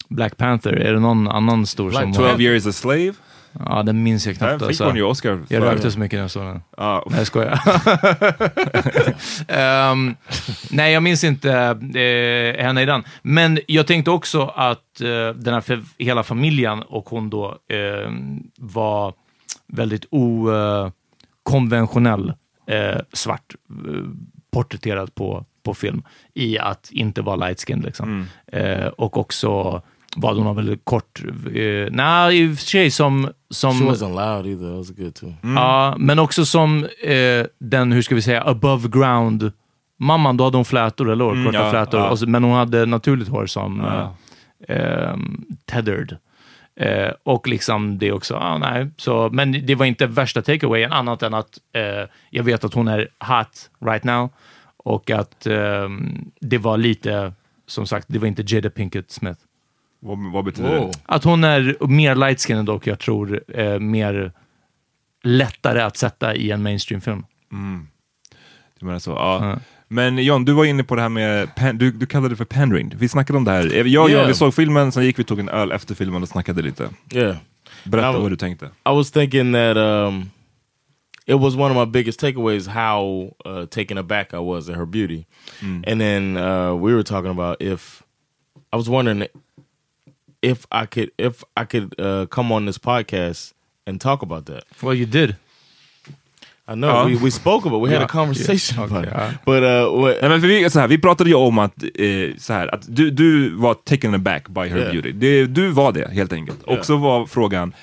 [0.09, 0.73] Black Panther.
[0.73, 2.13] Är det någon annan stor som...
[2.13, 3.13] 12 years a slave.
[3.51, 4.53] Ja, den minns jag knappt.
[4.53, 4.85] fick Alltså.
[4.85, 5.43] hon ju Oscar.
[5.49, 6.61] Jag rökte så mycket när jag såg den.
[6.77, 7.03] Ja.
[7.09, 7.59] Nej, jag skojar.
[9.47, 10.15] Ehm,
[10.71, 13.03] nej, jag minns inte eh, henne i den.
[13.21, 18.11] Men jag tänkte också att eh, den här hela familjen och hon då eh,
[18.57, 19.13] var
[19.67, 22.33] väldigt okonventionell
[22.67, 23.55] eh, svart
[23.87, 23.93] eh,
[24.51, 28.25] porträtterad på, på film i att inte vara light skin liksom.
[28.51, 29.81] Eh, och också
[30.15, 31.21] var hon har väldigt kort,
[31.55, 34.67] eh, nej i och för sig som, som She wasn't loud either.
[34.69, 35.33] That was good too.
[35.41, 39.51] Ja, men också som eh, den, hur ska vi säga, above ground
[39.99, 41.45] mamman, då hade hon flätor, eller hur?
[41.45, 41.99] Korta ja, flätor.
[41.99, 42.09] ja.
[42.09, 44.15] Och så, men hon hade naturligt hår som Ja.
[44.75, 46.17] eh, ehm, tethered.
[46.79, 48.87] Eh, och liksom det också, ah, nej.
[48.97, 52.87] Så, men det var inte värsta takeawayen, annat än att eh, jag vet att hon
[52.87, 54.29] är hot right now.
[54.77, 57.33] Och att ehm, det var lite,
[57.67, 59.39] som sagt, det var inte Jada Pinkett Smith.
[60.01, 60.87] Vad, vad betyder Whoa.
[60.87, 60.93] det?
[61.05, 64.31] Att hon är mer light skin dock, jag tror, eh, mer
[65.23, 67.23] lättare att sätta i en mainstream-film.
[68.79, 69.11] Du menar så?
[69.11, 69.59] Ja.
[69.87, 72.45] Men John, du var inne på det här med, pan, du, du kallade det för
[72.45, 72.91] pandering.
[72.95, 73.65] Vi snackade om det här.
[73.65, 74.27] Jag och John, Yeah.
[74.27, 76.89] vi såg filmen, sen gick vi tog en öl efter filmen och snackade lite.
[77.13, 77.35] Yeah.
[77.83, 78.65] Berätta Ja, men- vad du tänkte.
[78.65, 80.29] I was thinking that um,
[81.25, 84.85] it was one of my biggest takeaways how uh, taken aback I was at her
[84.85, 85.23] beauty.
[85.61, 88.01] And then uh, we were talking about if
[88.73, 89.27] I was wondering
[90.41, 93.53] if I could if I could uh, come on this podcast
[93.87, 94.63] and talk about that.
[94.81, 95.35] Well, you did.
[96.67, 99.39] I know Uh, we, we spoke about we had a conversation yeah, about okay, it.
[99.45, 102.53] But uh, what, Nej, men vi, så här, vi pratade ju om att, eh, så
[102.53, 104.91] här, att du, du var taken aback by her Yeah.
[104.91, 105.11] beauty.
[105.11, 106.63] Det, du var det helt enkelt.
[106.63, 106.83] Och Yeah.
[106.83, 107.73] så var frågan,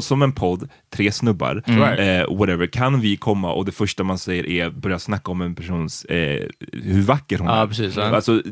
[0.00, 2.00] som en podd, tre snubbar, Right.
[2.28, 5.54] eh, whatever, kan vi komma och det första man säger är börja snacka om en
[5.54, 7.66] persons, eh, hur vacker hon Ja, är.
[7.66, 8.02] precis, ja.
[8.02, 8.42] Alltså,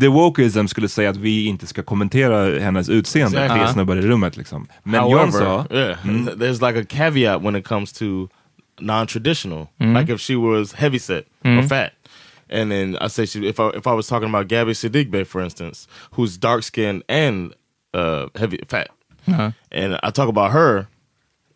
[0.00, 3.64] the wokeism skulle säga att vi inte ska kommentera hennes utseende, Exactly.
[3.64, 4.66] tre snubbar i rummet liksom.
[4.82, 5.98] Men John however, sa, yeah,
[6.36, 8.28] there's like a caveat when it comes to
[8.80, 9.66] non-traditional.
[9.78, 11.90] Like if she was heavy set or fat.
[12.52, 15.40] And then I say she, if I if I was talking about Gabby Sidigbe, for
[15.44, 17.52] instance, who's dark skinned and
[17.94, 18.88] uh, heavy fat,
[19.28, 19.50] Uh-huh.
[19.70, 20.86] and I talk about her,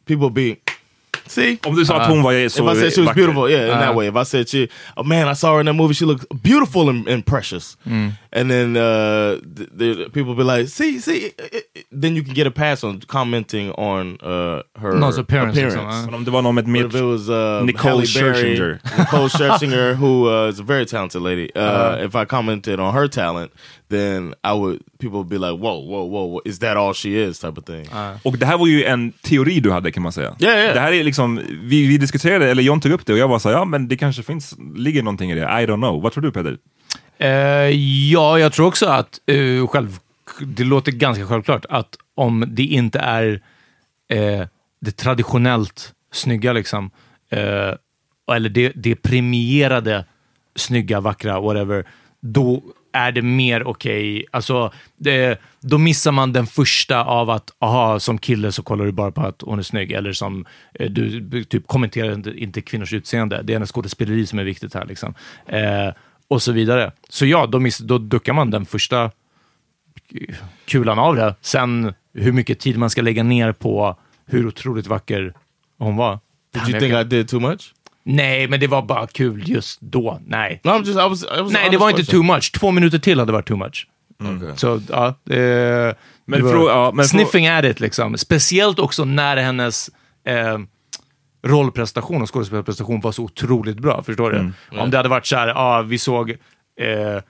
[0.07, 0.57] people be
[1.27, 1.59] see.
[1.66, 3.68] om du sa att hon var så if I said she was beautiful, yeah, in
[3.68, 3.98] that uh-huh.
[3.98, 4.09] way.
[4.09, 5.94] If I said she, oh man, I saw her in that movie.
[5.94, 7.77] She looked beautiful and, and precious.
[7.87, 8.12] Mm.
[8.37, 11.31] And then uh, th- the people be like, see, see.
[11.92, 16.07] then you can get a pass on commenting on uh, her Någons appearance, appearance.
[16.07, 18.79] Men om det var någon med mer if it was uh, Nicole Scherzinger.
[18.99, 21.49] Nicole Scherzinger, who uh, is a very talented lady.
[21.57, 23.51] Uh, If I commented on her talent,
[23.88, 26.40] then I would people would be like, "Whoa, whoa, whoa!
[26.44, 27.87] Is that all she is?" Type of thing.
[28.23, 30.35] Och det här var ju en teori du hade kan man säga.
[30.38, 30.75] Ja, ja.
[30.75, 33.38] Det här är liksom, vi, vi diskuterade, eller John tog upp det och jag var
[33.38, 35.40] så ja men det kanske finns, ligger någonting i det.
[35.40, 36.03] I don't know.
[36.03, 36.59] Vad tror du Peder?
[37.18, 37.31] Eh,
[38.11, 39.99] ja, jag tror också att eh, själv,
[40.40, 43.40] det låter ganska självklart att om det inte är
[44.09, 44.47] eh,
[44.81, 46.90] det traditionellt snygga, liksom,
[47.31, 47.75] eh,
[48.33, 50.05] eller det, det premierade
[50.57, 51.85] snygga, vackra, whatever,
[52.20, 54.25] då är det mer okej.
[54.31, 58.92] Alltså, det, då missar man den första av att, aha, som kille så kollar du
[58.92, 62.92] bara på att hon är snygg, eller som eh, du typ kommenterar inte, inte kvinnors
[62.92, 63.42] utseende.
[63.42, 64.87] Det är hennes skådespeleri som är viktigt här.
[64.87, 65.14] Liksom.
[65.47, 65.88] Eh,
[66.28, 66.92] och så vidare.
[67.08, 69.10] Så ja, då, miss, då duckar man den första
[70.66, 71.34] kulan av det.
[71.40, 75.34] Sen hur mycket tid man ska lägga ner på hur otroligt vacker
[75.78, 76.18] hon var.
[76.54, 77.74] Did you think I did too much?
[78.04, 80.20] Nej, men det var bara kul just då.
[80.26, 80.60] Nej.
[80.64, 80.98] No, I'm just.
[80.98, 81.24] I was.
[81.38, 82.52] I was Nej, det var inte too much.
[82.52, 83.87] Två minuter till hade varit too much.
[84.37, 84.56] Okay.
[84.56, 88.18] Så ja, eh, Men det var ja, men sniffing at it liksom.
[88.18, 89.90] Speciellt också när hennes
[90.26, 90.58] eh,
[91.44, 94.02] rollprestation och skådespelarprestation var så otroligt bra.
[94.02, 94.52] Förstår du?
[94.80, 97.22] Om det hade varit så här, ja, vi såg eh,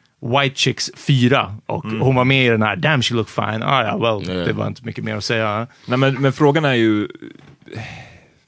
[0.42, 3.62] White Chicks 4 och hon var med i den här, damn she look fine.
[3.62, 4.46] Ah, ja, well, Yeah.
[4.46, 5.66] det var inte mycket mer att säga.
[5.87, 7.09] Nej, men, men frågan är ju,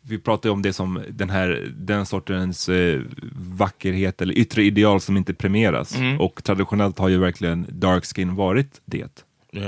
[0.02, 3.00] vi pratar ju om det som den här, den sortens eh,
[3.36, 5.96] vackerhet eller yttre ideal som inte premieras.
[6.18, 9.24] Och traditionellt har ju verkligen dark skin varit det.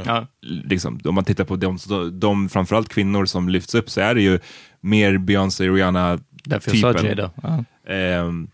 [0.07, 0.27] Ja.
[0.41, 1.79] Liksom, om man tittar på de,
[2.13, 4.39] de, framförallt kvinnor som lyfts upp så är det ju
[4.81, 7.07] mer Beyoncé, Rihanna Därför jag sa typen.
[7.09, 7.31] Jada.
[7.43, 7.65] Ja.
[7.93, 8.49] Ehm,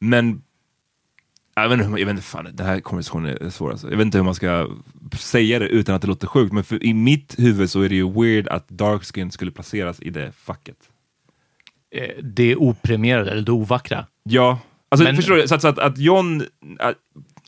[0.00, 0.42] men
[1.54, 3.90] jag vet, inte, jag vet inte, fan, den här konversationen är svår alltså.
[3.90, 4.68] Jag vet inte hur man ska
[5.18, 7.94] säga det utan att det låter sjukt, men för, i mitt huvud så är det
[7.94, 10.76] ju weird att dark skin skulle placeras i det facket.
[11.90, 14.06] Eh, Det opremierade, eller det ovackra.
[14.22, 14.58] Ja,
[14.88, 15.48] alltså Men- förstår du?
[15.48, 16.42] Så att, så att, att, John,
[16.78, 16.96] att,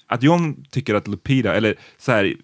[0.07, 2.35] att John tycker att Lupita, eller så här,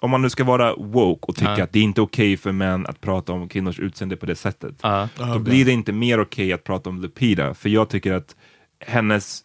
[0.00, 1.64] om man nu ska vara woke och tycka Ja.
[1.64, 4.74] att det är inte okej för män att prata om kvinnors utseende på det sättet,
[4.82, 5.08] Ja.
[5.16, 8.36] då blir det inte mer okej att prata om Lupita, för jag tycker att
[8.80, 9.40] hennes...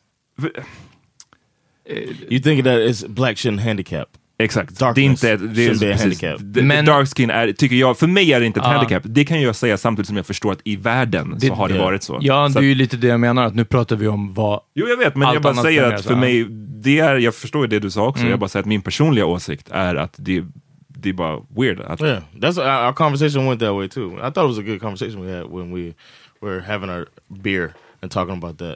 [2.30, 4.10] You think that it's black shouldn't handicap?
[4.38, 4.80] Exakt.
[4.80, 6.02] Darkness det är inte, det är, a precis.
[6.02, 6.40] handicap.
[6.44, 8.72] Det- Men- dark skin är, tycker jag, för mig är det inte ett Ja.
[8.72, 9.04] handicap.
[9.06, 11.80] Det kan jag säga samtidigt som jag förstår att i världen Det- så har det
[11.80, 12.18] varit så.
[12.22, 14.60] Ja, så det är ju lite det jag menar, att nu pratar vi om vad...
[14.76, 16.44] jo, jag vet, men allt jag bara annat säger att för mig,
[16.84, 18.32] det är, jag förstår det du sa också, Mm.
[18.32, 20.44] jag bara säger att min personliga åsikt är att det,
[20.88, 21.80] det är bara weird.
[21.82, 24.14] Att, Yeah, that's our conversation went that way too.
[24.18, 25.94] I thought it was a good conversation we had when we
[26.42, 27.06] were having our
[27.44, 28.76] beer and talking about that.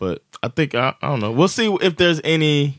[0.00, 1.32] But I think I, I don't know.
[1.38, 2.74] We'll see if there's any.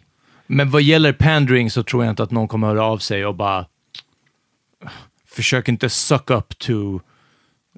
[0.51, 3.35] Men vad gäller pandering så tror jag inte att någon kommer höra av sig och
[3.35, 3.65] bara...
[5.25, 6.99] Försök inte suck up to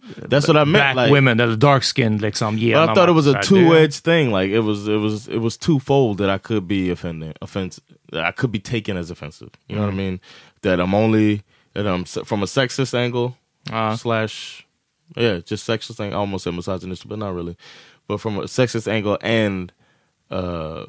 [0.01, 0.71] That's what I meant.
[0.71, 2.55] black like, women eller dark skin liksom.
[2.55, 4.31] but Genom I thought it was a two edged thing.
[4.31, 7.81] Like it was, it was, it was twofold that I could be offending, offense.
[8.11, 9.49] That I could be taken as offensive.
[9.67, 10.19] You know what I mean?
[10.61, 13.35] That I'm only that I'm from a sexist angle
[13.69, 13.95] Ja.
[13.95, 14.65] slash,
[15.15, 16.13] yeah, just sexist thing.
[16.13, 17.55] I almost said misogynist, but not really.
[18.07, 19.71] But from a sexist angle and
[20.31, 20.85] uh,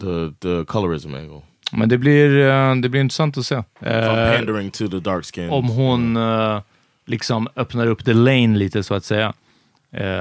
[0.00, 1.40] the the colorism angle.
[1.72, 3.54] Men det blir, eh, det blir intressant att se.
[3.80, 5.50] Eh, pandering to the dark skin.
[5.50, 6.60] om hon eh,
[7.06, 9.32] liksom öppnar upp the lane lite så att säga.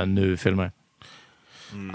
[0.07, 0.71] nu filmer.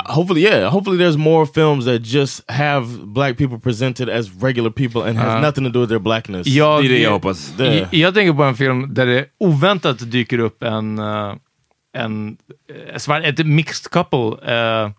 [0.05, 0.73] Hopefully, yeah.
[0.73, 5.35] Hopefully, there's more films that just have black people presented as regular people and has
[5.35, 6.47] Uh, nothing to do with their blackness.
[6.47, 7.53] Jag, Det är det jag hoppas.
[7.59, 10.99] Det- jag, jag tänker på en film där det oväntat dyker upp en,
[11.93, 12.37] en
[12.97, 14.53] svart- ett mixed couple.
[14.55, 14.91] eh,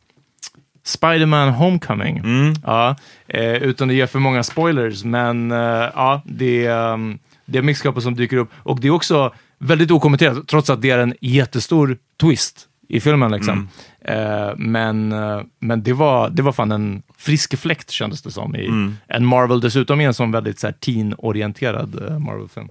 [0.87, 2.21] Spider-Man Homecoming.
[2.63, 2.95] Ja,
[3.27, 5.57] eh, utan att ge för många spoilers, men eh,
[5.95, 8.49] ja, det, är, um, det är couple som dyker upp.
[8.57, 13.31] Och det är också väldigt okommenterat, trots att det är en jättestor twist i filmen.
[13.31, 13.69] Liksom.
[14.01, 18.55] Eh, men eh, men det, var, det var fan en frisk fläkt kändes det som
[18.55, 22.67] i en Marvel, dessutom i en sån väldigt så här, teen-orienterad eh, Marvel-film.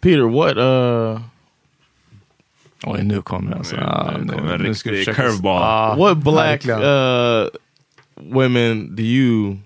[0.00, 0.56] Peter, what?
[0.56, 1.20] Uh,
[2.86, 3.76] Oj, nu kommer det alltså.
[3.76, 5.62] Nu kommer en riktig curveball.
[5.62, 7.48] Ja, what black uh,
[8.34, 9.56] women do you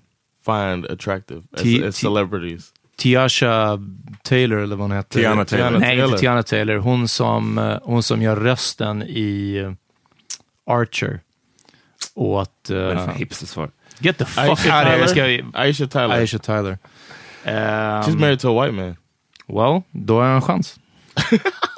[0.44, 2.72] find attractive as, T- as celebrities?
[2.96, 3.78] Tiasha
[4.22, 5.20] Taylor, eller vad hon heter.
[5.20, 5.70] Tiana Taylor.
[5.70, 6.04] Nej, Taylor.
[6.04, 6.76] inte Tiana Taylor.
[6.76, 9.72] Hon som, eh, hon som gör rösten i eh,
[10.74, 11.20] Archer.
[12.14, 12.70] Åt...
[12.70, 13.70] Uh, hipstersvar?
[14.00, 14.66] get the fuck out of
[15.14, 15.42] here.
[15.54, 16.14] Aisha Tyler.
[16.14, 16.78] Aisha Tyler.
[17.44, 18.96] Ehm, She's married to a white man.
[19.46, 20.78] Well, då har jag en chans.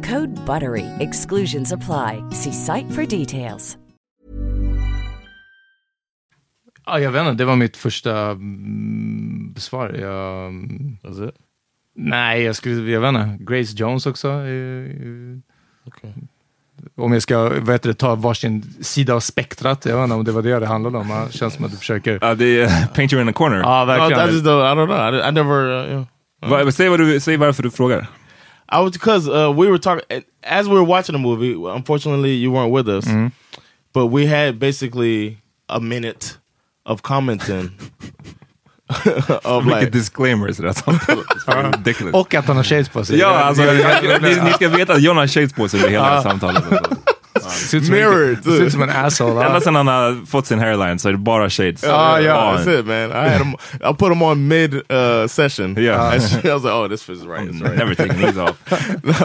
[0.03, 0.87] Code BUTTERY.
[0.99, 2.23] Exclusions apply.
[2.31, 3.77] See site for details.
[6.85, 9.89] ja, jag vet inte, det var mitt första mm, svar.
[9.89, 10.51] Jag,
[11.03, 11.35] That's it.
[11.95, 13.37] nej, jag skulle, jag vet inte.
[13.39, 14.27] Grace Jones också.
[15.85, 16.11] Okay.
[16.95, 19.85] Om jag ska vad heter det, ta varsin sida av spektrat.
[19.85, 21.27] Jag vet inte om det var det det handlade om.
[21.27, 22.19] Det känns som att du försöker...
[22.21, 23.57] Ja, det är paint you in a corner.
[23.57, 24.29] Ja, No, verkligen.
[24.29, 24.71] Don't.
[24.71, 25.15] I don't know.
[25.15, 25.91] I, I never.
[25.91, 26.05] Uh,
[26.41, 26.65] know.
[26.65, 28.07] Va, säg, vad du, säg varför du frågar.
[28.71, 31.53] I was because uh, we were talking as we were watching the movie.
[31.75, 33.05] Unfortunately, you weren't with us,
[33.93, 36.37] but we had basically a minute
[36.85, 37.69] of commenting
[39.43, 39.91] of Vilket like.
[39.91, 41.25] disclaimers i det här samtalet.
[41.45, 42.13] Det är ridiculous.
[42.15, 43.17] Och att han har shades på sig.
[43.19, 45.91] Ja, Det- alltså, det- ni, ni ska veta att John har shades på sig under
[45.91, 46.63] hela det här samtalet.
[47.51, 47.67] Alltså.
[47.67, 49.31] ser ut som en- Mirrored, det ser ut som en asshole.
[49.45, 49.61] Ända ja.
[49.61, 51.83] sedan han har fått sin hairline så är det bara shades.
[51.83, 51.89] Oh
[52.21, 52.57] yeah, on.
[52.57, 53.11] that's it, man.
[53.11, 53.55] I had 'em-
[53.91, 55.75] I put them on mid uh, session.
[55.77, 56.11] Yeah.
[56.13, 57.49] I was like, oh, this is right.
[57.49, 57.77] It's right.
[57.77, 58.57] Never taking these off.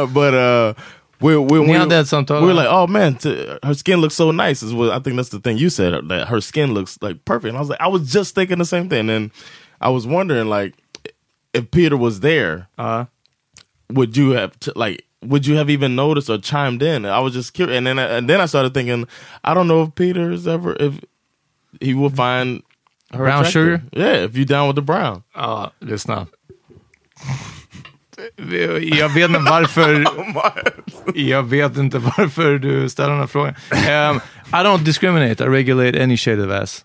[0.15, 0.75] but uh,
[1.21, 3.17] we we Ni we, hade ett we were like, oh man,
[3.62, 4.62] her skin looks so nice.
[4.62, 7.49] Is what I think that's the thing you said that her skin looks like perfect.
[7.49, 9.09] And I was like, I was just thinking the same thing.
[9.11, 9.31] And
[9.81, 10.75] I was wondering like,
[11.55, 13.07] if Peter was there, Ja.
[13.91, 15.06] would you have t- like?
[15.29, 17.05] Would you have even noticed or chimed in?
[17.05, 19.07] I was just curious, and then I, and then I started thinking,
[19.45, 21.01] I don't know if Peter's ever if
[21.81, 22.62] he will find
[23.12, 23.53] her Brown attractive.
[23.53, 23.83] sugar?
[23.93, 25.23] Yeah, if you down with the brown.
[25.35, 26.27] Ja, lyssna.
[28.99, 30.05] Jag vet inte varför...
[31.15, 33.55] jag vet inte varför du ställer den här frågan.
[33.73, 34.21] Um,
[34.53, 36.85] I don't discriminate, I regulate any shade of ass.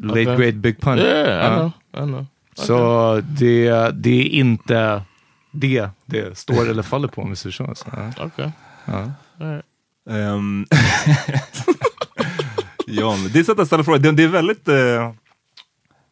[0.00, 0.36] Late Okay.
[0.36, 0.98] great big pun.
[0.98, 1.56] Yeah, I Ja.
[1.56, 1.72] know,
[2.04, 2.26] I know.
[2.54, 5.02] Så det, det är inte
[5.56, 7.74] det det står eller faller på om vi säger så.
[7.74, 8.24] så ja.
[8.26, 8.50] Okay.
[10.08, 10.66] Um,
[12.86, 13.98] John, det är sätt att ställa frågor.
[13.98, 14.68] Det, det är väldigt...
[14.68, 15.12] eh,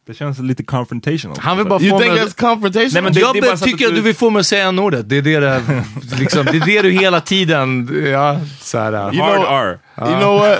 [0.07, 1.37] Det känns lite confrontational.
[1.41, 2.23] Han vill bara You få think mig...
[2.25, 2.89] it's confrontation?
[2.93, 4.67] Nej, men det- jag bara att tycker att du- du vill få mig att säga
[4.67, 5.09] n-ordet.
[5.09, 5.85] Det är det, det,
[6.19, 7.89] liksom, det är det du hela tiden...
[8.11, 9.79] Ja, så här, uh, Hard know- R.
[10.09, 10.59] you know what?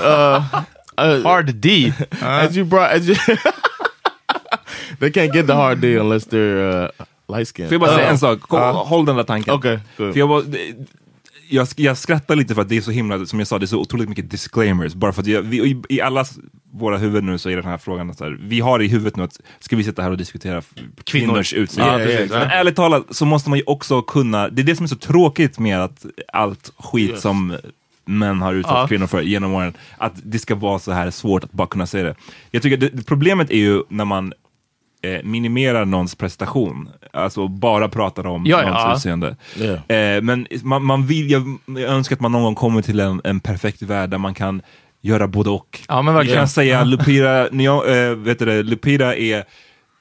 [1.00, 1.94] Uh, uh, hard D.
[2.22, 3.16] as you brought, as you
[5.00, 6.90] they can't get the hard D unless they're uh,
[7.28, 7.70] light skinned.
[7.70, 8.42] Får jag bara säga en sak?
[8.42, 9.54] Kom, Håll den där tanken.
[9.54, 10.14] Okej, good.
[10.14, 10.44] För jag, bara,
[11.50, 13.68] jag, jag skrattar lite för att det är så himla, som jag sa, det är
[13.68, 14.94] så otroligt mycket disclaimers.
[14.94, 16.26] Bara för att jag, vi, i, i alla
[16.74, 19.24] våra huvuden nu så är den här frågan så här, vi har i huvudet nu
[19.24, 20.62] att ska vi sitta här och diskutera
[21.04, 22.00] kvinnors utseende?
[22.02, 22.32] Ja, precis.
[22.32, 24.96] Men ärligt talat så måste man ju också kunna, det är det som är så
[24.96, 27.22] tråkigt med att allt skit Yes.
[27.22, 27.56] som
[28.06, 28.88] män har utsatt Ja.
[28.88, 32.04] kvinnor för genom åren, att det ska vara så här svårt att bara kunna säga
[32.04, 32.16] det.
[32.52, 34.34] Jag tycker det, problemet är ju när man
[35.14, 38.70] eh, minimerar någons prestation, alltså bara pratar om Ja, ja.
[38.70, 39.36] någons utseende.
[39.60, 40.16] Yeah.
[40.16, 43.22] Eh, men man, man vill, jag, jag önskar att man någon gång kommer till en,
[43.24, 44.62] en perfekt värld där man kan
[45.02, 45.80] göra både och.
[45.88, 46.40] Ja, men Jag verkligen.
[46.40, 49.44] kan säga Lupita, när jag, äh, vet du det, Lupita är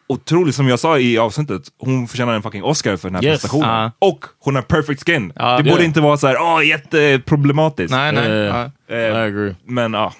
[0.06, 3.32] otroligt, som jag sa i avsnittet, hon förtjänar en fucking Oscar för den här Yes.
[3.32, 3.68] prestationen.
[3.68, 3.90] Ja.
[3.98, 5.32] Och hon har perfect skin.
[5.36, 5.56] Ja.
[5.56, 5.84] det borde Yeah.
[5.84, 7.90] inte vara så här, åh jätteproblematiskt.
[7.90, 8.28] Nej, nej.
[8.30, 8.70] Yeah.
[8.88, 8.96] Ja.
[8.96, 9.54] I agree.
[9.66, 10.12] men ja,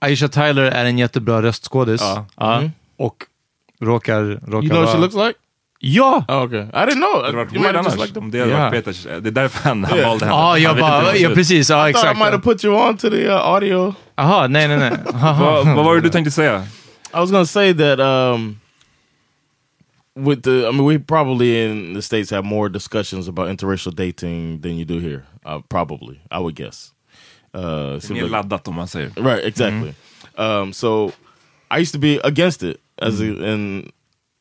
[0.00, 2.00] Aisha Tyler är en jättebra röstskådis.
[2.00, 2.26] Ja.
[2.36, 2.62] Ja.
[2.98, 3.16] Och
[3.80, 5.38] råkar, råkar You know what she looks like?
[5.80, 6.24] Ja!
[6.28, 6.58] Oh, okay.
[6.60, 7.20] I didn't know.
[7.20, 8.00] det hade varit You might weird have just annars.
[8.00, 8.24] liked them.
[8.24, 8.58] om det hade Ja.
[8.58, 10.08] varit Peters, det är därför han, han Yeah.
[10.10, 10.36] valde henne.
[10.38, 12.32] Ja, jag Han vet inte hur bara, ja ser precis, ja I thought I might
[12.32, 13.94] have put you on to the uh, audio.
[14.16, 14.92] Jaha, nej nej nej.
[15.12, 16.58] Vad, vad var det du tänkte säga?
[17.14, 18.56] I was gonna say that um,
[20.16, 24.60] with the, I mean, we probably in the states have more discussions about interracial dating
[24.60, 25.22] than you do here.
[25.46, 26.92] Uh, probably, I would guess.
[27.54, 27.60] Uh,
[28.10, 29.10] Mer like- laddat om man säger.
[29.16, 29.94] Right, exactly.
[30.36, 31.12] Um, so
[31.70, 33.40] I used to be against it as a, mm.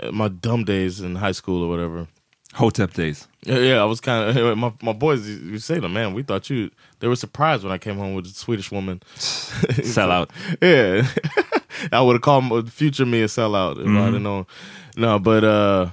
[0.01, 2.07] in my dumb days in high school or whatever.
[2.53, 3.27] Hotep days.
[3.43, 5.27] Yeah, yeah, I was kind of my my boys.
[5.27, 6.13] You say them, man.
[6.13, 6.71] We thought you.
[6.99, 9.01] They were surprised when I came home with a Swedish woman.
[9.15, 10.29] Sellout.
[10.61, 11.07] Yeah,
[11.91, 14.47] I would have called future me a sellout if I didn't know.
[14.95, 15.89] No, but uh,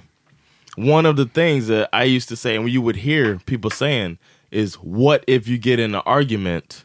[0.77, 4.19] one of the things that I used to say, and you would hear people saying,
[4.51, 6.85] is, "What if you get in an argument?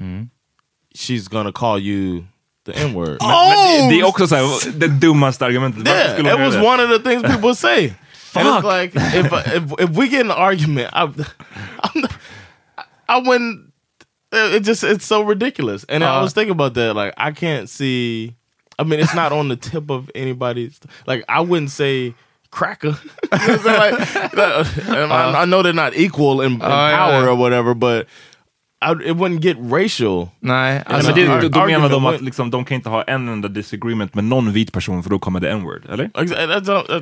[0.00, 0.24] Mm-hmm.
[0.94, 2.26] She's gonna call you
[2.72, 5.78] the N word." Men det, det är också så här, det dummaste argumentet.
[5.86, 6.68] Varför Yeah, skulle it hon was göra det?
[6.68, 7.92] one of the things people would say.
[8.34, 11.02] And it's like if, if if we get in an argument, I,
[11.82, 12.04] I'm,
[13.08, 13.64] I wouldn't.
[14.32, 15.84] It just it's so ridiculous.
[15.88, 16.22] And I Uh.
[16.22, 16.94] was thinking about that.
[16.94, 18.34] Like I can't see.
[18.78, 20.78] I mean, it's not on the tip of anybody's.
[21.06, 22.14] Like I wouldn't say
[22.50, 22.96] cracker.
[23.32, 24.30] You know what I'm saying?
[24.36, 27.26] like, and I, I know they're not equal in, in Uh, power yeah.
[27.28, 28.06] or whatever, but
[28.80, 30.28] I, it wouldn't get racial.
[30.40, 33.28] Nej, alltså, men det, då, då menar de att liksom, de kan inte ha en
[33.28, 36.10] enda disagreement med någon vit person för då kommer det n-word, eller?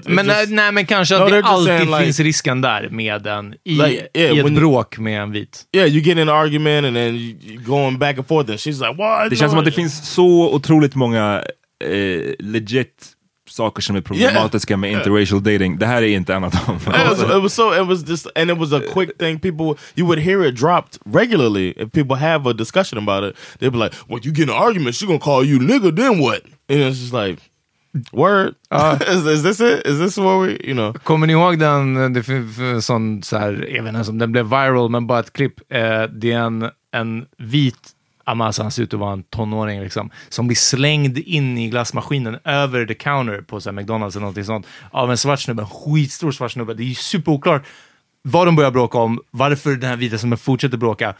[0.09, 3.27] Men, just- nej, men kanske att No, det alltid saying, like- finns risken där med
[3.27, 5.63] en, i, Like, yeah, i ett bråk med en vit.
[5.73, 8.89] yeah, you get in an argument and then you, going back and forth, and she's
[8.89, 11.43] like, "What?" Det känns som att det finns så otroligt många
[11.85, 13.13] eh, legit
[13.47, 15.79] saker som är problematiska med interracial dating.
[15.79, 16.77] Det här är inte en av dem.
[16.77, 17.75] It was, it was so.
[17.83, 19.41] It was just, and it was a quick thing.
[19.41, 21.75] People, you would hear it dropped regularly.
[21.77, 24.97] If people have a discussion about it, they'd be like, "Well, you get an argument,
[24.97, 27.39] she gonna call you nigga, then what?" And it's just like,
[28.13, 28.55] word.
[29.09, 29.87] is, is this it?
[29.87, 30.93] Is this what we, you know?
[30.93, 34.91] Kommer ni ihåg den, det finns sån, så här, jag vet inte den blev viral,
[34.91, 35.73] men bara ett klipp.
[35.73, 37.91] Eh, det är en, en vit,
[38.27, 42.39] alltså han ser ut att vara en tonåring, liksom, som blir slängd in i glassmaskinen
[42.45, 45.69] över the counter på så här, McDonalds eller någonting sånt av en svart snubbe, en
[45.69, 46.75] skitstor svart snubbe.
[46.75, 47.67] Det är ju superoklart
[48.23, 51.15] vad de börjar bråka om, varför den här vita snubben fortsätter bråka.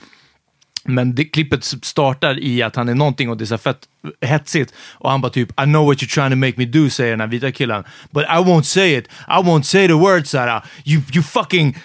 [0.85, 3.89] Men det, klippet startar i att han är någonting och det är så fett
[4.21, 4.75] hetsigt.
[4.93, 7.21] Och han bara typ I know what you're trying to make me do, säger den
[7.21, 7.85] här vita killen.
[8.11, 9.09] But I won't say it.
[9.29, 10.63] I won't say the word, såhär.
[10.85, 11.77] You, you fucking,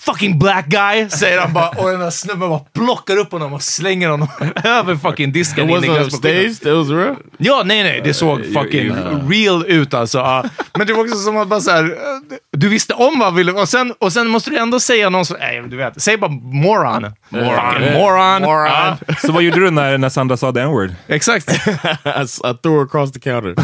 [0.00, 1.68] fucking black guy, säger han bara.
[1.78, 4.28] Och den här snubben bara plockar upp honom och slänger honom
[4.64, 6.50] över fucking disken It wasn't staged.
[6.50, 7.16] It was real.
[7.38, 8.92] Ja, nej, nej, det såg fucking
[9.30, 10.18] real ut alltså.
[10.18, 10.44] Ja.
[10.78, 13.34] Men det var också som att bara så här, eh, du visste om vad han
[13.34, 16.16] ville, och sen, och sen måste du ändå säga någon som, nej, du vet, säg
[16.16, 17.02] bara moron.
[17.30, 17.98] Fucking Yeah.
[17.98, 18.42] moron.
[18.42, 18.66] Moron.
[18.66, 20.94] Ja, Så vad gjorde du när, när Sandra sa the n-word?
[21.08, 21.48] exakt.
[22.04, 23.54] I, I threw her across the counter.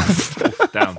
[0.72, 0.96] Damn.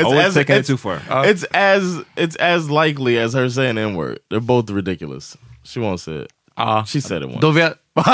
[0.00, 1.00] It's Always taking it too far.
[1.24, 4.18] it's as it's as likely as her saying N word.
[4.30, 5.36] They're both ridiculous.
[5.62, 6.32] She won't say it.
[6.58, 6.84] Ja.
[6.84, 7.40] She said it once.
[7.40, 7.76] Då vet...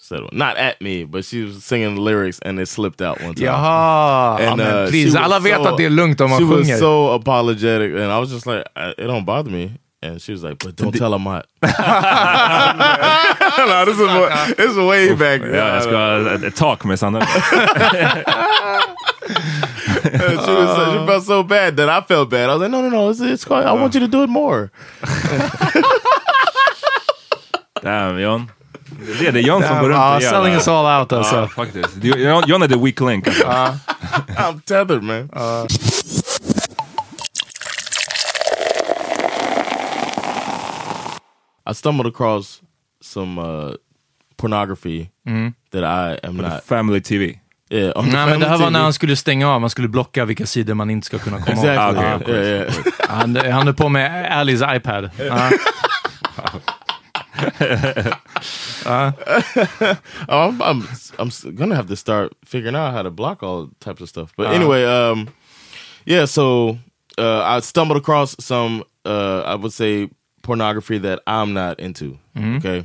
[0.00, 0.32] said it.
[0.32, 3.46] Not at me, but she was singing the lyrics and it slipped out one time.
[3.46, 4.38] Jaha.
[4.40, 6.30] Ja, And, men uh, please, she was alla vet so- att det är lugnt om
[6.30, 9.70] man she was so apologetic, and I was just like, I, "It don't bother me."
[10.02, 11.42] And she was like, "But don't tell him I."
[13.68, 15.40] no, this is wa- this is way back.
[15.42, 17.26] Ja, jag ska ha ett, ett tak med Sandra.
[20.18, 22.50] She was she um, felt so bad that I felt bad.
[22.50, 24.30] I was like, "No, no, no, it's, it's called, I want you to do it
[24.30, 24.70] more."
[27.82, 28.50] Damn, John.
[29.18, 31.36] Det är det John som går runt Ja, och gör selling us all out alltså.
[31.36, 32.00] Ja, faktiskt.
[32.00, 33.28] Du- John John är the weak link.
[33.28, 33.46] Alltså.
[34.06, 35.28] Uh, I'm tethered man.
[35.36, 35.66] Uh,
[41.70, 42.62] I stumbled across
[43.00, 43.74] some uh,
[44.36, 45.48] pornography mm-hmm.
[45.72, 46.64] that I am not.
[46.64, 47.40] Family TV.
[47.70, 50.46] The Nej, men det här var när han skulle stänga av, man skulle blocka vilka
[50.46, 51.64] sidor man inte ska kunna komma åt.
[51.64, 52.04] Exactly.
[52.04, 52.72] Ah, okay, yeah, yeah.
[53.08, 55.10] Han, han är på med Alice iPad.
[55.18, 55.50] Ja.
[58.86, 59.12] Oh,
[60.28, 60.82] I'm, I'm
[61.18, 64.32] I'm gonna have to start figuring out how to block all types of stuff.
[64.36, 65.28] But anyway, um,
[66.04, 66.26] yeah.
[66.26, 66.78] So
[67.18, 70.08] uh, I stumbled across some, uh, I would say,
[70.42, 72.18] pornography that I'm not into.
[72.58, 72.84] Okay,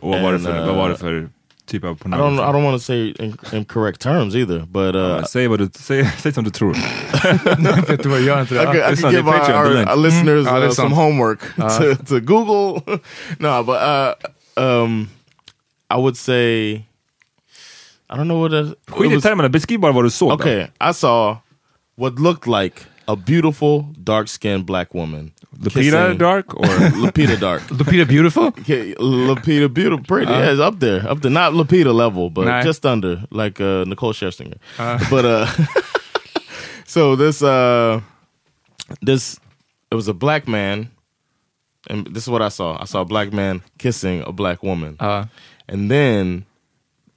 [0.00, 1.28] Och vad var, det för, uh, vad var det för
[1.66, 2.34] typ av I don't?
[2.40, 5.58] I don't want to say in, in correct terms either, but uh, Ja, Säg, vad
[5.58, 6.74] du, säg, säg som du tror.
[7.86, 8.64] Vet du vad, gör inte I det.
[8.64, 11.40] could, I It's could give our, our, our listeners Ah, uh, that's some on- homework
[11.56, 12.82] to, to Google.
[13.38, 14.14] no, but uh,
[14.56, 15.08] um,
[15.90, 16.72] I would say
[18.10, 20.28] I don't know what it, Skit it i was- termerna, beskriv bara vad du såg.
[20.28, 20.34] då.
[20.34, 21.36] Okay, I saw
[21.96, 25.32] what looked like a beautiful dark-skinned black woman.
[25.58, 26.54] Lupita kissing- Dark?
[26.54, 26.62] Or,
[27.02, 27.62] Lupita Dark.
[27.68, 28.44] Lupita Beautiful?
[28.60, 30.30] Okay, Lupita beautiful, pretty.
[30.32, 31.30] yeah, it's up there, up there.
[31.30, 32.62] Not Lupita level, but Nah.
[32.62, 34.58] just under, like uh, Nicole Scherzinger.
[35.10, 35.46] But uh,
[36.86, 38.00] so this uh,
[39.02, 39.38] this
[39.90, 40.90] it was a black man,
[41.88, 42.80] and this is what I saw.
[42.80, 45.26] I saw a black man kissing a black woman, Uh,
[45.68, 46.44] and then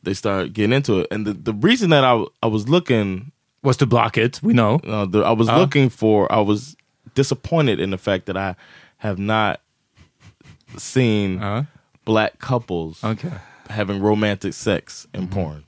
[0.04, 1.08] they start getting into it.
[1.12, 3.32] And the, the reason that I I was looking
[3.68, 4.80] was to block it, we know.
[4.88, 5.58] uh, the, I was Uh.
[5.60, 6.28] looking for.
[6.32, 6.76] I was
[7.16, 8.56] disappointed in the fact that I
[8.98, 9.60] have not
[10.78, 11.64] seen Uh,
[12.06, 13.32] black couples okay.
[13.70, 15.64] having romantic sex in porn.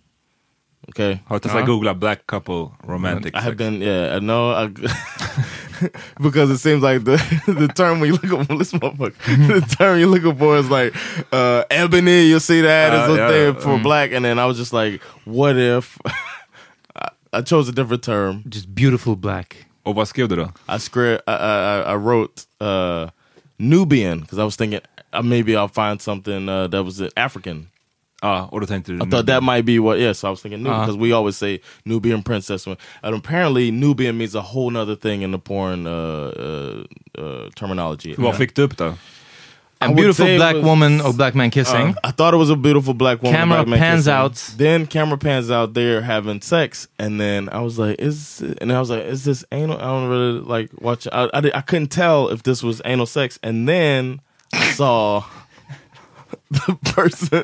[0.89, 3.57] Okay, har du testat googla black couple romantic I have sex?
[3.57, 3.81] been.
[3.81, 4.51] Yeah, I know.
[4.51, 4.67] I,
[6.21, 7.17] because it seems like the
[7.53, 9.13] the term we look for this motherfucker,
[9.47, 10.93] the term you're looking for is like
[11.31, 12.23] uh, ebony.
[12.29, 14.73] You'll see that as Uh, a yeah, thing for black, and then I was just
[14.73, 15.97] like, what if?
[17.33, 18.43] I, I chose a different term.
[18.49, 19.65] Just beautiful black.
[19.83, 20.51] Och vad skrev du då?
[20.75, 21.23] I script.
[21.27, 23.09] I, I, I wrote uh,
[23.57, 24.79] Nubian because I was thinking
[25.13, 27.67] uh, maybe I'll find something uh, that was African.
[28.21, 28.97] Ja, och då tänkte du...
[28.97, 29.97] I thought that might be what.
[29.97, 32.67] Yes, I was thinking Nubian because we always say Nubian princess.
[32.67, 36.83] When, and apparently, Nubian means a whole other thing in the porn uh, uh,
[37.17, 38.15] uh, terminology.
[38.17, 38.93] Vad fick du upp då?
[39.81, 41.89] A would beautiful black was- woman or black man kissing.
[41.89, 43.37] Uh, I thought it was a beautiful black woman.
[43.39, 44.13] Camera black man pans kissing.
[44.13, 44.53] out.
[44.57, 45.73] Then camera pans out.
[45.73, 49.45] They're having sex, and then I was like, "Is?" And I was like, "Is this
[49.53, 51.07] anal?" I don't really like watch.
[51.11, 54.19] I I, I couldn't tell if this was anal sex, and then
[54.53, 55.23] I saw
[56.51, 57.43] the person,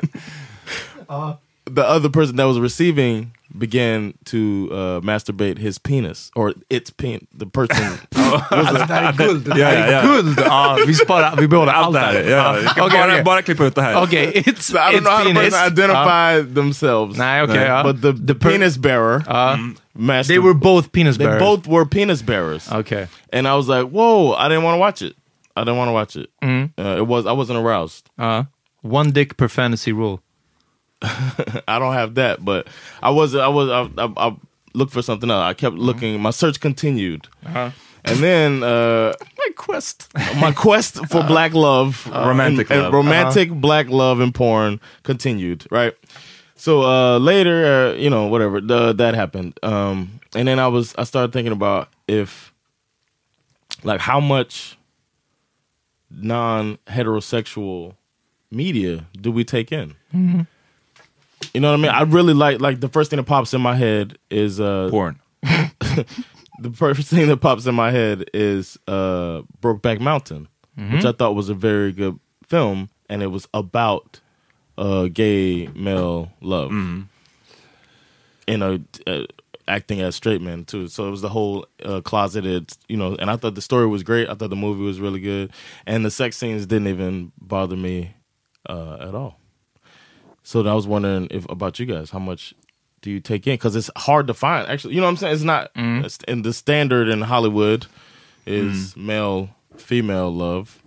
[1.74, 7.26] the other person that was receiving, began to uh, masturbate his penis or its pen.
[7.38, 7.98] The person.
[8.50, 9.44] Alltså, det här är guld.
[9.44, 10.02] Det Ja, här ja, är ja.
[10.02, 10.40] guld!
[10.46, 12.30] Ja, vi, sparar, vi behåller allt Allt det här.
[12.30, 13.24] Ja, vi kan Okej, bara, okej.
[13.24, 14.02] bara klippa ut det här.
[14.02, 15.50] Okej, it's, So I don't it's know how the penis.
[15.54, 17.18] person identified uh, themselves.
[17.18, 17.82] Nej, okej, ja.
[17.84, 19.58] But the, the per- penis bearer, Ja.
[19.92, 21.42] master, They were both penis they bearers.
[21.42, 22.68] both were penis bearers.
[22.72, 23.06] Okej.
[23.32, 25.14] And I was like, whoa, I didn't want to watch it.
[25.56, 26.26] I didn't want to watch it.
[26.42, 26.70] Mm.
[26.78, 28.10] Uh, it was I wasn't aroused.
[28.18, 28.44] Ja.
[28.82, 30.20] One dick per fantasy rule.
[31.68, 32.66] I don't have that, but
[33.02, 34.36] I was I was I, I, I
[34.74, 35.42] looked for something else.
[35.42, 36.20] I kept looking.
[36.20, 37.72] My search continued, and
[38.04, 40.08] then uh, My quest.
[40.40, 42.86] my quest for black love, Romantic and, love.
[42.86, 45.66] and romantic black love and porn continued.
[45.70, 45.94] Right.
[46.58, 50.94] So uh, later, uh, you know, whatever the, that happened, um, and then I was
[50.96, 52.52] I started thinking about if,
[53.84, 54.78] like, how much
[56.10, 57.94] non heterosexual
[58.50, 59.96] media do we take in?
[61.52, 61.90] You know what I mean?
[61.92, 65.20] I really like like the first thing that pops in my head is uh Porn.
[65.42, 70.48] the first thing that pops in my head is uh Brokeback Mountain,
[70.92, 74.20] which I thought was a very good film and it was about
[74.78, 76.70] uh gay male love.
[78.48, 79.24] You know, uh,
[79.66, 80.86] acting as straight men too.
[80.88, 84.02] So it was the whole uh, closeted, you know, and I thought the story was
[84.04, 84.28] great.
[84.28, 85.50] I thought the movie was really good
[85.86, 88.14] and the sex scenes didn't even bother me
[88.68, 89.38] uh at all.
[90.46, 92.54] So I was wondering if about you guys, how much
[93.00, 93.54] do you take in?
[93.54, 94.68] Because it's hard to find.
[94.68, 95.34] Actually, you know what I'm saying?
[95.34, 95.70] It's not.
[95.74, 97.86] It's, and the standard in Hollywood
[98.46, 100.80] is male female love.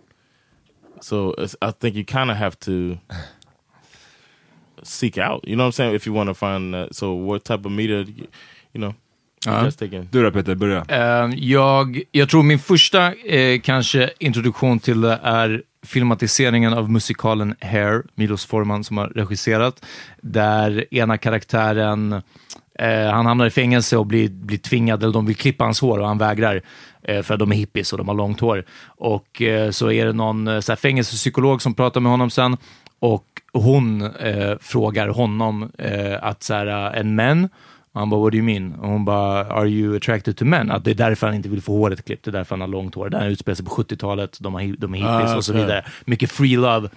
[1.01, 2.99] So it's, I think you kind of have to
[4.84, 5.45] seek out.
[5.45, 5.95] You know what I'm saying?
[5.95, 6.95] If you want to find that.
[6.95, 8.05] So what type of media?
[8.05, 8.28] do You,
[8.74, 8.95] you know,
[9.45, 9.70] Ja.
[9.82, 10.07] in?
[10.12, 10.86] Du då Peter, börja.
[10.88, 17.55] Eh, jag, jag tror min första eh, kanske introduktion till det är filmatiseringen av musikalen
[17.61, 19.86] Hair, Milos Forman som har regisserat,
[20.21, 22.21] där ena karaktären
[22.80, 25.99] eh, han hamnar i fängelse och blir, blir tvingad, eller de vill klippa hans hår
[25.99, 26.61] och han vägrar
[27.03, 28.65] eh, för att de är hippies och de har långt hår.
[28.86, 32.57] Och eh, så är det någon eh, så här, fängelsepsykolog som pratar med honom sen
[32.99, 37.49] och hon eh, frågar honom eh, att så här, eh, en män,
[37.93, 38.73] och han bara, what do you mean?
[38.73, 40.71] Och hon bara, are you attracted to men?
[40.71, 42.67] Att det är därför han inte vill få håret klippt, det är därför han har
[42.67, 43.09] långt hår.
[43.09, 45.85] Det här utspelar sig på 70-talet, de, har, de är hippies Ah, och så vidare.
[46.05, 46.89] Mycket free love.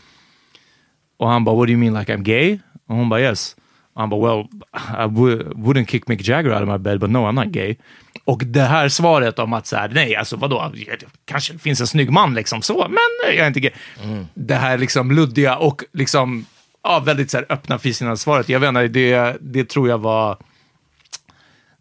[1.16, 2.58] Och han bara, what do you mean like I'm gay?
[2.88, 3.56] Och hon bara, yes.
[3.94, 5.06] Och han bara, well, I
[5.54, 7.76] wouldn't kick Mick Jagger out of my bed, but no, I'm not gay.
[8.24, 10.72] Och det här svaret om att så här, nej, alltså vadå,
[11.24, 13.70] kanske finns en snygg man liksom så, men jag är inte gay.
[14.34, 16.46] Det här liksom luddiga och liksom,
[16.82, 18.48] ja, väldigt så här öppna frisinnade svaret.
[18.48, 20.36] Jag vet inte, det, det tror jag var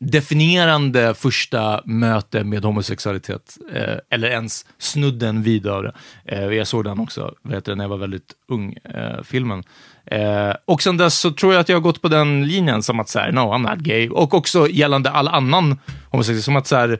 [0.01, 5.93] definierande första möte med homosexualitet, eh, eller ens snudden vid av det.
[6.25, 9.63] Eh, jag såg den också, vet du, när jag var väldigt ung, eh, filmen.
[10.05, 12.99] Eh, och sen dess så tror jag att jag har gått på den linjen som
[12.99, 14.09] att så här, no, I'm not gay.
[14.09, 15.79] Och också gällande all annan
[16.09, 16.99] homosexualitet, som att så här,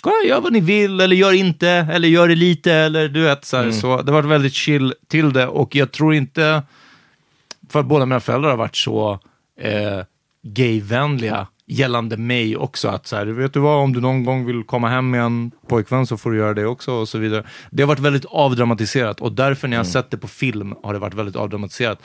[0.00, 3.44] "Kolla, gör vad ni vill, eller gör inte, eller gör det lite, eller du vet,
[3.44, 6.62] så, här, så det har varit väldigt chill till det, och jag tror inte,
[7.70, 9.18] för att båda mina föräldrar har varit så
[9.60, 10.00] eh,
[10.42, 12.88] gayvänliga gällande mig också.
[12.88, 15.50] Att så här, vet du vad, om du någon gång vill komma hem med en
[15.68, 17.46] pojkvän så får du göra det också och så vidare.
[17.70, 20.92] Det har varit väldigt avdramatiserat och därför när jag har sett det på film har
[20.92, 22.02] det varit väldigt avdramatiserat.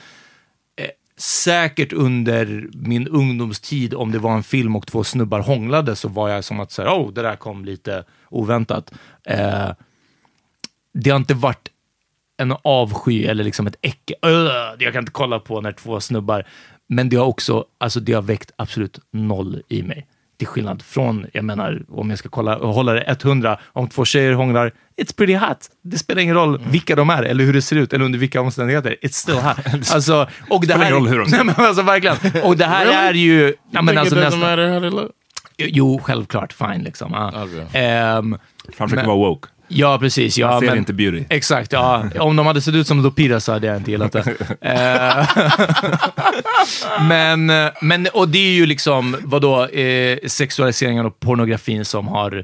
[0.75, 0.87] Eh,
[1.17, 6.29] säkert under min ungdomstid, om det var en film och två snubbar hånglade, så var
[6.29, 8.93] jag som att säga, oh, det där kom lite oväntat.
[9.25, 9.69] Eh,
[10.93, 11.69] det har inte varit
[12.37, 14.13] en avsky eller liksom ett äcke.
[14.21, 16.45] Öh, jag kan inte kolla på när två snubbar.
[16.89, 20.07] Men det har också, alltså det har väckt absolut noll i mig.
[20.37, 24.33] Till skillnad från, jag menar, om jag ska kolla, hålla det 100, om två tjejer
[24.33, 24.71] hånglar,
[25.01, 25.57] it's pretty hot.
[25.81, 28.41] Det spelar ingen roll vilka de är eller hur det ser ut eller under vilka
[28.41, 28.95] omständigheter.
[29.01, 29.91] It's still hot.
[29.93, 32.43] Alltså, och det spelar här, ingen roll hur de ser men alltså verkligen.
[32.43, 35.11] Och det här är ju, ja, men alltså nästan, they look?
[35.57, 37.13] jo, självklart, fine liksom.
[37.73, 38.37] Ehm,
[38.77, 39.49] Han försöker Men- vara woke.
[39.71, 40.37] Ja, precis.
[40.37, 41.23] Ja, Han ser men, inte beauty.
[41.29, 42.03] Exakt, ja.
[42.19, 44.23] Om de hade sett ut som Lupita så hade jag inte gillat det.
[44.61, 45.27] Eh,
[47.07, 47.51] men,
[47.81, 52.43] men, och det är ju liksom, vadå, eh, sexualiseringen och pornografin som har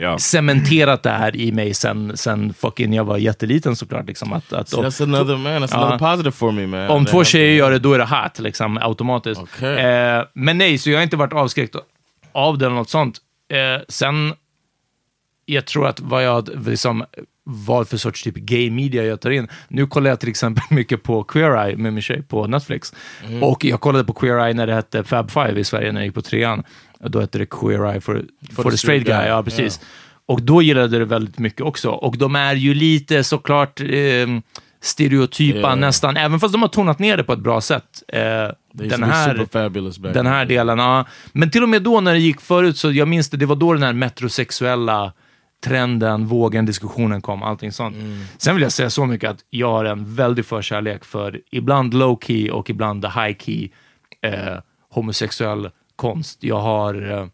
[0.00, 0.18] Ja.
[0.18, 4.06] cementerat det här i mig sen, sen fucking jag var jätteliten såklart.
[4.06, 5.62] Liksom, att, att, So that's another man.
[5.64, 5.76] That's Ja.
[5.78, 6.88] another positive for me, man.
[6.90, 9.40] om två tjejer gör det, då är det hot, liksom, automatiskt.
[9.40, 9.78] Okej.
[9.78, 11.76] Eh, men nej, så jag har inte varit avskräckt
[12.32, 13.18] av det eller något sånt.
[13.52, 14.32] Eh, sen,
[15.46, 17.04] jag tror att vad jag, liksom,
[17.44, 19.48] vad för sorts typ gay media jag tar in.
[19.68, 22.94] Nu kollar jag till exempel mycket på Queer Eye med min tjej på Netflix.
[23.26, 23.42] Mm.
[23.42, 26.06] Och jag kollade på Queer Eye när det hette Fab Five i Sverige, när jag
[26.06, 26.62] gick på trean.
[27.00, 28.24] Då hette det Queer Eye for,
[28.56, 29.26] for, the straight guy.
[29.26, 29.80] Ja, precis.
[30.26, 31.90] Och då gillade det väldigt mycket också.
[31.90, 34.26] Och de är ju lite såklart eh,
[34.80, 35.74] stereotypa Ja.
[35.74, 38.02] nästan, även fast de har tonat ner det på ett bra sätt.
[38.08, 38.18] Eh,
[38.72, 39.46] den här,
[40.12, 41.04] den här the delen, ja.
[41.32, 43.56] Men till och med då när det gick förut, så jag minns det, det var
[43.56, 45.12] då den här metrosexuella
[45.66, 47.96] trenden, vågen, diskussionen kom, allting sånt.
[47.96, 48.24] Mm.
[48.38, 52.18] Sen vill jag säga så mycket att jag har en väldig förkärlek för ibland low
[52.22, 53.68] key och ibland the high key
[54.22, 54.58] eh,
[54.90, 56.44] homosexuell konst.
[56.44, 57.26] Jag har eh,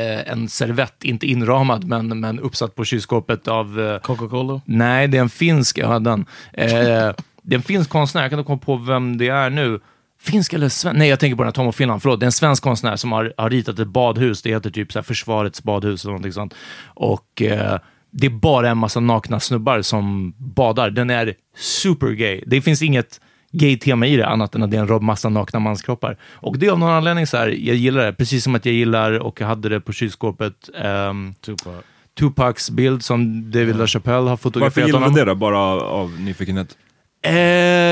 [0.00, 4.60] eh, en servett, inte inramad, men, men uppsatt på kylskåpet av eh, Coca-Cola?
[4.64, 6.26] Nej, det är en finsk, jag hade den.
[6.52, 9.80] Eh, det är en finsk konstnär, jag kan inte komma på vem det är nu.
[10.22, 10.98] Finsk eller svensk?
[10.98, 12.02] Nej, jag tänker på den här Tom och Finland.
[12.02, 14.42] Förlåt, det är en svensk konstnär som har, har ritat ett badhus.
[14.42, 16.54] Det heter typ så här Försvarets badhus eller någonting sånt.
[16.86, 17.78] Och eh,
[18.10, 20.90] det är bara en massa nakna snubbar som badar.
[20.90, 22.42] Den är super gay.
[22.46, 23.20] Det finns inget
[23.52, 26.16] gay-tema i det, annat än att det är en massa nakna manskroppar.
[26.32, 28.12] Och det är av någon anledning så här, jag gillar det.
[28.12, 31.74] Precis som att jag gillar, och jag hade det på kylskåpet, ehm, Tupac.
[32.18, 35.14] Tupacs bild som David LaChapelle har Varför fotograferat gillar honom.
[35.14, 35.34] du det då?
[35.34, 36.76] Bara av nyfikenhet?
[37.22, 37.32] Eh,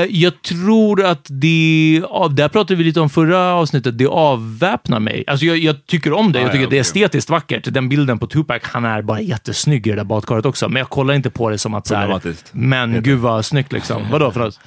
[0.09, 5.23] jag tror att det, av, där pratade vi lite om förra avsnittet, det avväpnar mig.
[5.27, 7.01] Alltså jag, jag tycker om det, jag Ah, tycker ja, att det är okej.
[7.03, 7.67] estetiskt vackert.
[7.73, 10.69] Den bilden på Tupac, han är bara jättesnygg i det där badkaret också.
[10.69, 12.19] Men jag kollar inte på det som att så här,
[12.51, 14.01] men gud vad snyggt liksom.
[14.11, 14.59] Vadå för något?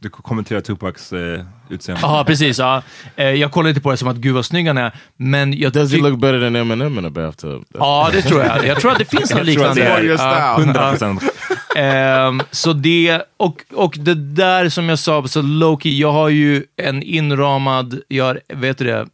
[0.00, 2.00] Du kommenterar Tupacs eh, utseende.
[2.04, 2.58] Ja, precis.
[2.58, 2.82] Ja.
[3.16, 5.72] Eh, jag kollar inte på det som att gud vad snygg han är, men jag
[5.72, 7.64] Does he look better than Eminem in a bathtub?
[7.78, 8.66] Ja, det tror jag.
[8.66, 10.02] Jag tror att det finns något Jag tror att liknande.
[10.02, 10.56] det är Ja.
[10.60, 10.96] 100
[11.80, 16.64] Ehm, så det, och, och det där som jag sa, så Loki, jag har ju
[16.76, 19.06] en inramad, jag har, vet du det,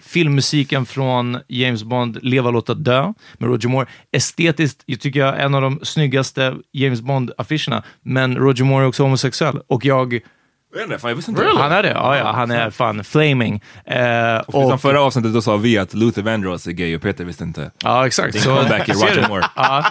[0.00, 3.86] filmmusiken från James Bond, Leva, låta dö, med Roger Moore.
[4.12, 8.88] Estetiskt jag tycker jag är en av de snyggaste James Bond-affischerna, men Roger Moore är
[8.88, 9.60] också homosexuell.
[9.66, 10.20] Och jag,
[10.98, 11.88] Fan, jag visste inte han är det?
[11.90, 13.62] Ja, ja, han är fan flaming.
[13.84, 17.24] Eh, Och och, förra avsnittet då sa vi att Luther Vandross är gay och Peter
[17.24, 17.70] visste inte.
[17.82, 18.32] ja, exakt.
[18.32, 19.28] Din comeback i Roger?
[19.28, 19.44] Moore.
[19.56, 19.84] Ja,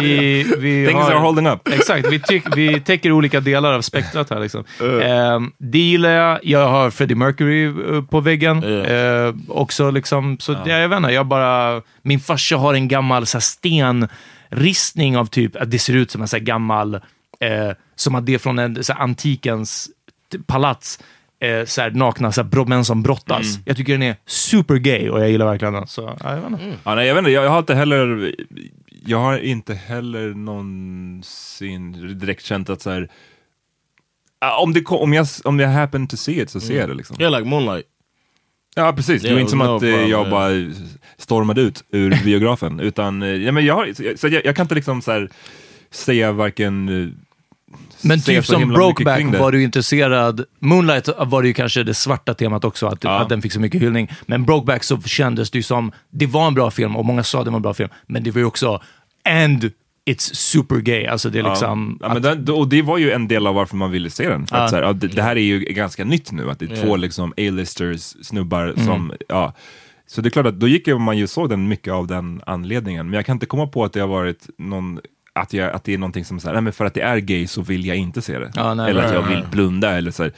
[0.00, 1.68] vi, vi Things har, are holding up.
[1.68, 4.40] Exakt, vi, tyck, vi täcker olika delar av spektrat här.
[4.40, 4.64] Liksom.
[5.02, 6.38] Ehm, det gillar jag.
[6.42, 8.64] Jag har Freddie Mercury eh, på väggen.
[8.84, 10.78] Eh, också liksom, så ja.
[10.78, 11.82] jag vet inte, jag bara...
[12.02, 13.40] Min farsa har en gammal så här,
[14.50, 18.26] stenristning av typ, att det ser ut som en så här, gammal, eh, som att
[18.26, 19.88] det är från en, så här, antikens
[20.46, 20.98] palats.
[21.40, 23.58] eh, så här, nakna så här, män som brottas.
[23.64, 25.86] Jag tycker den är super gay och jag gillar verkligen den.
[25.86, 26.78] Så, ja, jag vet inte.
[26.84, 28.34] Ja, nej, jag vet inte, jag, jag har inte heller
[29.06, 33.10] jag har inte heller någonsin direkt känt att så här,
[34.62, 37.16] om, det, om, jag, om jag happen to see it så ser jag det liksom.
[37.20, 37.86] Yeah, like Moonlight.
[38.74, 40.30] Ja precis, det Yeah, var inte som no att eh, problem, jag yeah.
[40.30, 40.74] bara
[41.16, 42.80] stormade ut ur biografen.
[42.80, 45.12] utan, eh, ja, men jag, har, så jag, så jag, jag kan inte liksom så
[45.12, 45.30] här,
[45.90, 46.88] säga varken...
[48.02, 50.44] Men typ som Brokeback var du intresserad.
[50.58, 53.20] Moonlight var det ju kanske det svarta temat också, att, Ja.
[53.20, 54.08] att den fick så mycket hyllning.
[54.26, 57.38] Men Brokeback så kändes det ju som, det var en bra film och många sa
[57.38, 58.82] att det var en bra film, men det var ju också,
[59.28, 59.70] and
[60.10, 61.06] it's super gay.
[61.06, 61.98] Alltså det är liksom...
[62.02, 64.46] Ja, men den, och det var ju en del av varför man ville se den.
[64.50, 64.56] Ja.
[64.56, 66.82] att, så här, ja, det, det här är ju ganska nytt nu, att det är
[66.82, 68.86] två liksom A-listers, snubbar Mm.
[68.86, 69.54] som, ja.
[70.06, 73.06] Så det är klart att då gick man ju såg den mycket av den anledningen.
[73.06, 75.00] Men jag kan inte komma på att det har varit någon
[75.40, 77.46] att, jag, att det är någonting som säger, nej men för att det är gay
[77.46, 78.50] så vill jag inte se det.
[78.54, 80.32] Ja, nej, eller att jag vill blunda eller så här.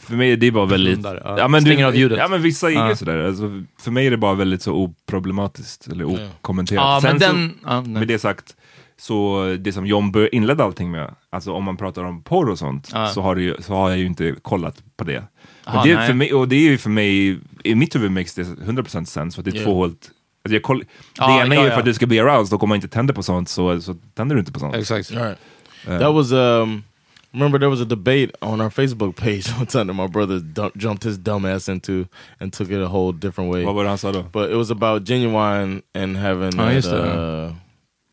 [0.00, 0.98] För mig är det bara väldigt...
[0.98, 1.48] Blundar, ja.
[1.48, 2.18] men Stänger av ljudet.
[2.18, 2.96] Ja men vissa är Ja.
[2.96, 3.18] sådär.
[3.24, 6.82] Alltså, för mig är det bara väldigt så oproblematiskt eller okommenterat.
[6.84, 8.56] Ja, men Sen den- så, ja, med det sagt,
[8.98, 12.58] så det som John Bö inledde allting med, alltså om man pratar om porr och
[12.58, 13.06] sånt, Ja.
[13.06, 15.24] så, har ju, så har jag ju inte kollat på det.
[15.64, 18.42] Aha, det för mig, och det är ju för mig, i mitt huvud makes det
[18.42, 19.64] 100% sens, för att det är Yeah.
[19.64, 20.10] två helt...
[20.42, 20.84] Alltså jag koll,
[21.14, 21.70] det ena är ja, ju ja.
[21.70, 23.94] för att du ska bli aroused, och om man inte tänder på sånt så, så
[24.14, 24.76] tänder du inte på sånt.
[24.76, 25.10] Exakt.
[25.10, 25.38] Right.
[25.84, 26.84] That was um.
[27.32, 30.40] Remember there was a debate on our Facebook page one time that my brother
[30.76, 32.06] jumped his dumb ass into
[32.40, 33.64] and took it a whole different way.
[33.64, 34.22] Vad var det han sa då?
[34.22, 37.52] But it was about genuine and having Oh, that, uh,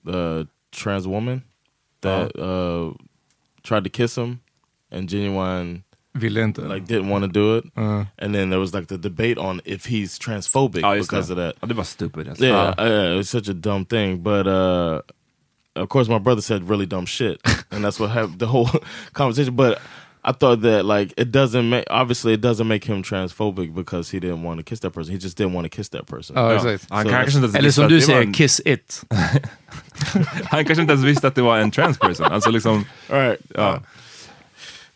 [0.06, 1.42] the trans woman
[2.02, 2.94] that uh,
[3.64, 4.40] tried to kiss him,
[4.92, 5.84] and genuine
[6.18, 6.62] Ville inte.
[6.62, 7.66] like didn't want to do it.
[7.78, 8.06] Uh.
[8.18, 11.34] And then there was like the debate on if he's transphobic Ja, because det.
[11.34, 11.56] of that.
[11.62, 12.28] Ja, det var stupid.
[12.30, 12.46] Alltså.
[12.46, 14.24] Yeah, uh, it was such a dumb thing.
[14.24, 15.02] But uh,
[15.76, 17.38] of course, my brother said really dumb shit,
[17.72, 18.40] and that's what happened.
[18.40, 18.70] The whole
[19.14, 19.56] conversation.
[19.56, 19.80] But
[20.24, 24.20] I thought that like it doesn't make obviously it doesn't make him transphobic because he
[24.20, 25.14] didn't want to kiss that person.
[25.14, 26.36] He just didn't want to kiss that person.
[26.36, 26.86] Ja, exakt.
[26.90, 29.02] Han Så- kanske inte ens Eller som du säger, en- kiss it.
[30.52, 32.26] Han kanske inte ens visste att det var en trans person.
[32.26, 33.42] Alltså liksom, All right.
[33.56, 33.82] ja.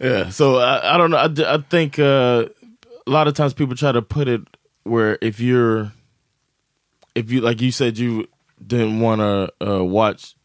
[0.01, 0.29] Yeah.
[0.29, 1.17] So I, I don't know.
[1.17, 2.45] I, I think uh,
[3.05, 4.41] a lot of times people try to put it
[4.83, 5.91] where if you're,
[7.15, 8.25] if you like you said you
[8.65, 10.35] didn't want to uh, watch,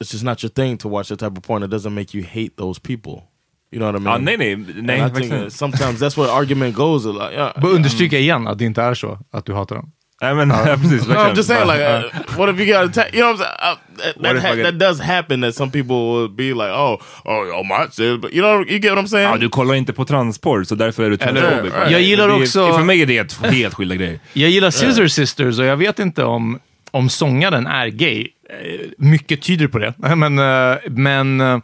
[0.00, 1.62] it's just not your thing to watch that type of porn.
[1.62, 3.28] It doesn't make you hate those people.
[3.70, 4.06] You know what I mean?
[4.06, 5.50] Ja, nej, nej, nej, I think verkligen.
[5.50, 7.04] sometimes that's where argument goes.
[7.04, 7.32] A lot.
[7.32, 9.92] Yeah, Bara understryka igen att det inte är så att du hatar dem.
[10.22, 11.14] Nej, men, ja, precis, No.
[11.14, 13.14] I'm just saying, Bara- like, uh, what if you got attacked?
[13.14, 13.72] You know what I'm saying?
[13.72, 15.40] Uh, that, What that, I that does happen.
[15.40, 17.86] That some people will be like, oh, oh, oh, my
[18.20, 19.28] but you know, you get what I'm saying?
[19.30, 21.16] Ja, du kollar inte på transporr, så därför är du.
[21.16, 21.90] Right.
[21.90, 24.18] Jag gillar Det är- också- För mig är det ett helt skilda grejer.
[24.32, 26.58] Jag gillar Scissor Sisters och jag vet inte om,
[26.90, 28.28] om sångaren är gay.
[28.50, 29.94] Eh, Mycket tyder på det.
[30.16, 31.58] Men, eh, men, eh,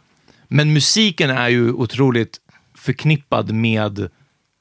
[0.47, 2.37] men musiken är ju otroligt
[2.77, 4.09] förknippad med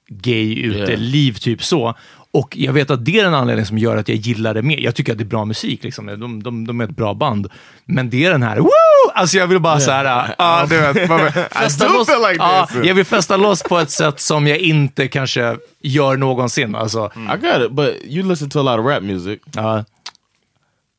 [0.08, 1.94] gay ute-liv, typ så.
[2.34, 4.78] Och jag vet att det är en anledning som gör att jag gillar det mer.
[4.78, 6.06] Jag tycker att det är bra musik, liksom.
[6.06, 7.48] de, de, de är ett bra band.
[7.84, 8.70] Men det är den här, woo!
[9.14, 10.96] Alltså jag vill bara så här, ja du vet,
[11.52, 12.08] festa loss.
[12.08, 12.86] like this.
[12.86, 16.74] jag vill festa loss på ett sätt som jag inte kanske gör någonsin.
[16.74, 19.40] Alltså, I got it, but you listen to a lot of rap music.
[19.54, 19.84] ja.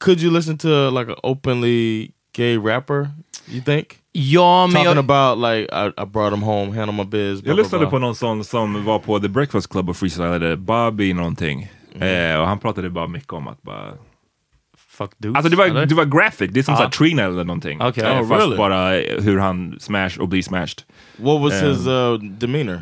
[0.03, 3.09] Could you listen to like an openly gay rapper?
[3.51, 3.87] You think?
[4.11, 7.41] Ja, men Talking jag, about like I, I brought him home, handle my biz.
[7.41, 7.89] blah, Jag lyssnade blah.
[7.89, 11.71] på någon sån som var på The Breakfast Club och freestylade, Bobby någonting.
[11.99, 13.93] Eh, och han pratade bara mycket om att bara...
[14.77, 15.35] fuck dudes.
[15.35, 15.85] Alltså det var, eller?
[15.85, 17.81] det var graphic, det är som såhär Trina eller någonting.
[17.81, 18.03] Okej.
[18.03, 18.57] Eh, Oh, fast really?
[18.57, 20.81] bara eh, hur han smash och blir smashed.
[21.17, 22.81] What was Um, his uh, demeanor?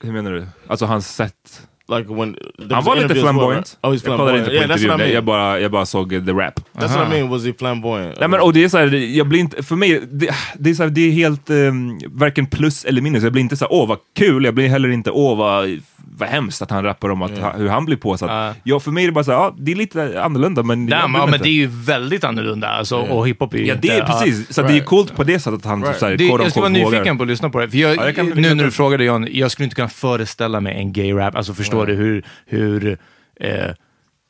[0.00, 0.46] Hur menar du?
[0.66, 1.68] Alltså hans sätt...
[1.98, 2.36] Like when
[2.70, 3.78] Han var lite flamboyant.
[3.82, 4.38] Oh, he's Jag kollade flamboyant.
[4.38, 5.12] inte på Yeah, intervjun, I mean.
[5.12, 6.60] jag, bara, jag bara såg the rap.
[6.74, 7.28] That's what I mean.
[7.30, 8.20] Was he flamboyant?
[8.20, 10.28] Nej men och det är så här, jag blir inte, för mig, det,
[10.58, 13.22] det är så här, det är helt um, varken plus eller minus.
[13.22, 15.80] Jag blir inte så här, åh vad kul, jag blir heller inte, åh vad,
[16.16, 18.30] vad hemskt att han rappar om att, ha, hur han blir påsatt.
[18.30, 18.54] Ja.
[18.62, 20.86] Ja, för mig är det bara så här, ja, det är lite annorlunda men...
[20.86, 22.68] Bryr ja, men det är ju väldigt annorlunda.
[22.68, 23.88] Alltså, Och hiphop är ju Ja, inte...
[23.88, 24.54] det är precis.
[24.54, 25.98] Så att det är coolt på det sättet att han Right.
[25.98, 27.68] så här, Det, jag skulle vara nyfiken på att lyssna på det.
[27.68, 30.74] För jag, Ja, jag nu när du frågade John, jag skulle inte kunna föreställa mig
[30.76, 31.36] en gay rap.
[31.36, 32.24] Alltså förstår du hur...
[32.46, 32.98] hur
[33.40, 33.70] eh,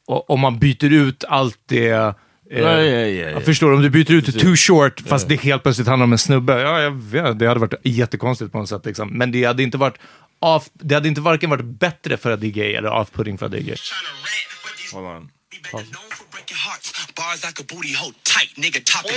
[0.07, 1.91] om man byter ut allt det...
[1.91, 2.13] Eh,
[2.55, 3.31] Ja, ja, ja, ja.
[3.31, 6.19] Jag förstår, om du byter ut too short fast det helt plötsligt handlar om en
[6.19, 6.61] snubbe.
[6.61, 8.87] Ja, jag vet, det hade varit jättekonstigt på något sätt.
[8.87, 9.09] Liksom.
[9.09, 9.95] Men det hade inte varit...
[10.43, 13.47] Off, det hade inte varken varit bättre för att det är gay eller off-putting för
[13.47, 13.77] att det är gay.
[14.93, 15.31] Hold on.
[17.17, 19.17] Bars like a booty hole tight, nigga talking.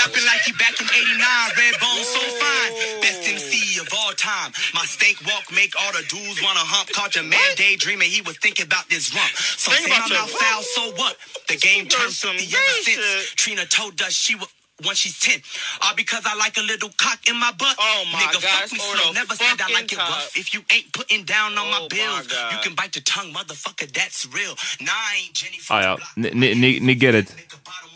[0.00, 2.70] Rapping like he back in 89, red bone so fine.
[3.00, 4.50] Best MC of all time.
[4.74, 6.88] My stank walk make all the dudes wanna hump.
[6.92, 9.32] Caught your man daydreaming, he was thinking about this rump.
[9.36, 11.14] So say I'm not foul, so what?
[11.48, 13.34] The game turned 50 ever since.
[13.36, 14.48] Trina told us she was.
[14.86, 15.40] When she's 10.
[15.82, 17.76] All because I like a little cock in my butt.
[17.78, 19.12] Oh my Nigga, God, fuck me slow.
[19.12, 20.08] Never said I fucking like it top.
[20.10, 20.36] rough.
[20.36, 22.52] If you ain't putting down on Oh my my bills, God.
[22.52, 23.86] you can bite the tongue, motherfucker.
[23.92, 24.54] That's real.
[24.86, 25.96] Nah, I ain't Jenny from Ah, the ja.
[25.96, 26.10] block.
[26.16, 27.28] Ni, ni, ni, ni get it.
[27.28, 27.86] Nigga, bottom.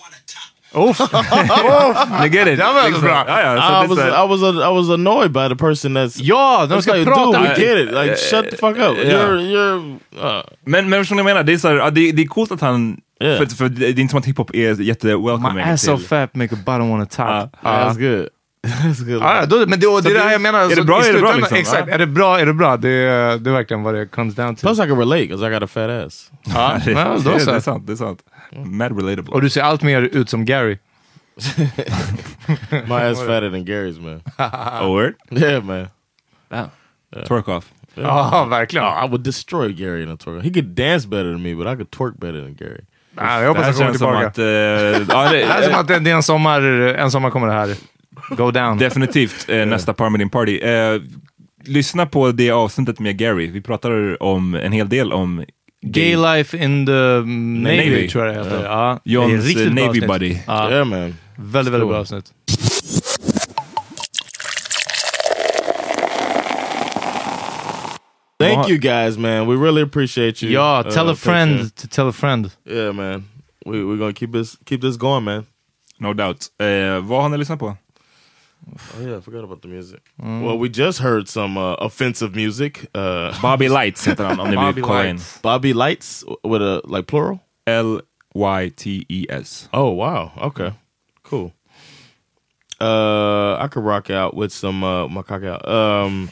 [0.75, 2.59] Ni get it.
[2.59, 3.03] Det var Liksom.
[3.03, 3.25] bra.
[3.29, 5.49] Ja, ja, så I det är was så här- I was I was annoyed by
[5.49, 7.95] the person that's Ja, de It's ska like, prata dude, we med get it.
[7.95, 8.97] Like, shut the fuck up.
[8.99, 9.05] Ja.
[9.05, 9.99] You're, you're,
[10.39, 11.43] uh, Men, men förstår ni vad jag menar?
[11.47, 12.97] Det är, så här, det, det är coolt att han...
[13.21, 13.39] Yeah.
[13.39, 16.55] För, för det är inte som att hiphop är My jätte-welcoming ass so fat make
[16.55, 17.19] a bottom wanna top.
[17.19, 17.51] Ja.
[17.63, 17.71] Ja.
[17.71, 18.29] that's good.
[18.65, 19.23] That's good.
[19.23, 20.73] Ja, då, men det, och det är det här jag menar.
[20.73, 21.57] är det bra, är det bra liksom?
[21.57, 22.77] Exakt, är det bra, är det bra.
[22.77, 24.61] Det, är- det är verkligen vad det comes down to.
[24.61, 26.31] Plus I can relate because I got a fat ass.
[26.55, 27.51] ja, det, ja, det, det, så.
[27.51, 28.23] är sant, det är sant.
[28.65, 29.35] Mad relatable.
[29.35, 30.79] Och du ser allt mer ut som Gary.
[32.71, 34.23] My ass fatter than Gary's, man.
[34.83, 35.15] Oh, word?
[35.31, 35.89] Yeah, man.
[37.27, 37.73] Twerk off.
[37.95, 38.87] Ja, verkligen.
[38.87, 40.43] Oh, I would destroy Gary in a twerk.
[40.43, 42.85] He could dance better than me, but I could twerk better than Gary.
[43.17, 44.27] Ja, jag Det hoppas här han kommer känns som tillbaka.
[44.27, 44.39] att...
[44.39, 44.45] eh,
[45.17, 46.63] ja, det, Det här är som att det det är en sommar,
[46.99, 47.75] en sommar kommer det här
[48.29, 48.79] go down.
[48.79, 50.59] Definitivt eh, nästa Parmidin Party.
[50.59, 51.01] Eh,
[51.65, 53.51] lyssna på det avsnittet med Gary.
[53.51, 55.45] Vi pratar om en hel del om
[55.87, 58.09] Gay life in the Navy, Navy.
[58.09, 58.65] tror jag det heter.
[58.65, 59.01] Ja.
[59.05, 60.01] det Johns bra Navy.
[60.01, 60.37] Buddy.
[60.47, 60.99] Ja, Yeah, man.
[60.99, 61.15] väldigt,
[61.55, 61.95] väldigt bra Cool.
[61.95, 62.25] avsnitt.
[68.55, 69.47] Thank you guys, man.
[69.47, 70.51] We really appreciate you.
[70.51, 71.75] Ja, Uh, tell a friend Patreon.
[71.75, 72.51] to tell a friend.
[72.65, 73.25] Yeah, man.
[73.67, 75.47] We, we're gonna keep this keep this going, man.
[76.01, 76.49] No doubt.
[76.61, 77.77] Eh, vad har ni lyssnat på?
[78.67, 80.01] Oh yeah, I forgot about the music.
[80.19, 82.87] Well, we just heard some uh, offensive music.
[82.95, 85.17] Uh, Bobby Lights heter han om ni vill Bobby kolla in.
[85.17, 85.39] Lights.
[85.43, 87.41] Bobby Lights with a like plural.
[87.67, 89.69] L-Y-T-E-S.
[89.73, 90.33] Oh wow.
[90.39, 90.73] Okay.
[91.23, 91.53] Cool.
[92.81, 95.67] Uh, I could rock out with some uh, my cock out.
[95.69, 96.31] Um,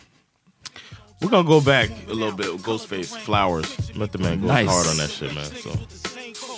[1.23, 3.95] we're gonna go back a little bit with Ghostface Flowers.
[3.97, 4.69] Let the man go Nice.
[4.69, 5.45] hard on that shit, man.
[5.45, 5.71] So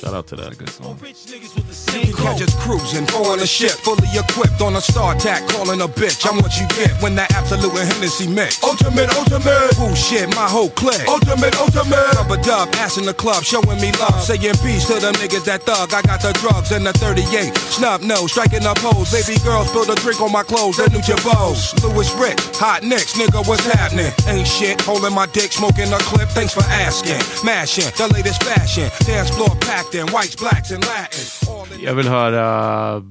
[0.01, 0.57] shout out to that.
[0.57, 0.99] Good song.
[0.99, 6.27] Catch us cruising, on a ship, fully equipped on a star tack, calling a bitch.
[6.27, 8.63] I'm what you get when that absolute and Hennessy mix.
[8.63, 9.75] Ultimate, ultimate.
[9.81, 11.07] Ooh, shit, my whole clique.
[11.09, 12.15] Ultimate, ultimate.
[12.17, 14.23] Rubber dub, ass in the club, showing me love.
[14.23, 15.93] Saying peace to the niggas that thug.
[15.93, 17.55] I got the drugs and the 38.
[17.57, 19.13] Snub nose, striking up hoes.
[19.13, 20.77] Baby girls spill a drink on my clothes.
[20.77, 21.77] The new Jabos.
[21.83, 24.13] Louis Rick, hot nicks, nigga, what's happening?
[24.29, 26.29] Ain't shit, holding my dick, smoking a clip.
[26.31, 27.21] Thanks for asking.
[27.45, 28.89] Mashing, the latest fashion.
[29.05, 31.49] Dance floor packed in whites, blacks, and Latin.
[31.49, 33.03] All in Jag vill höra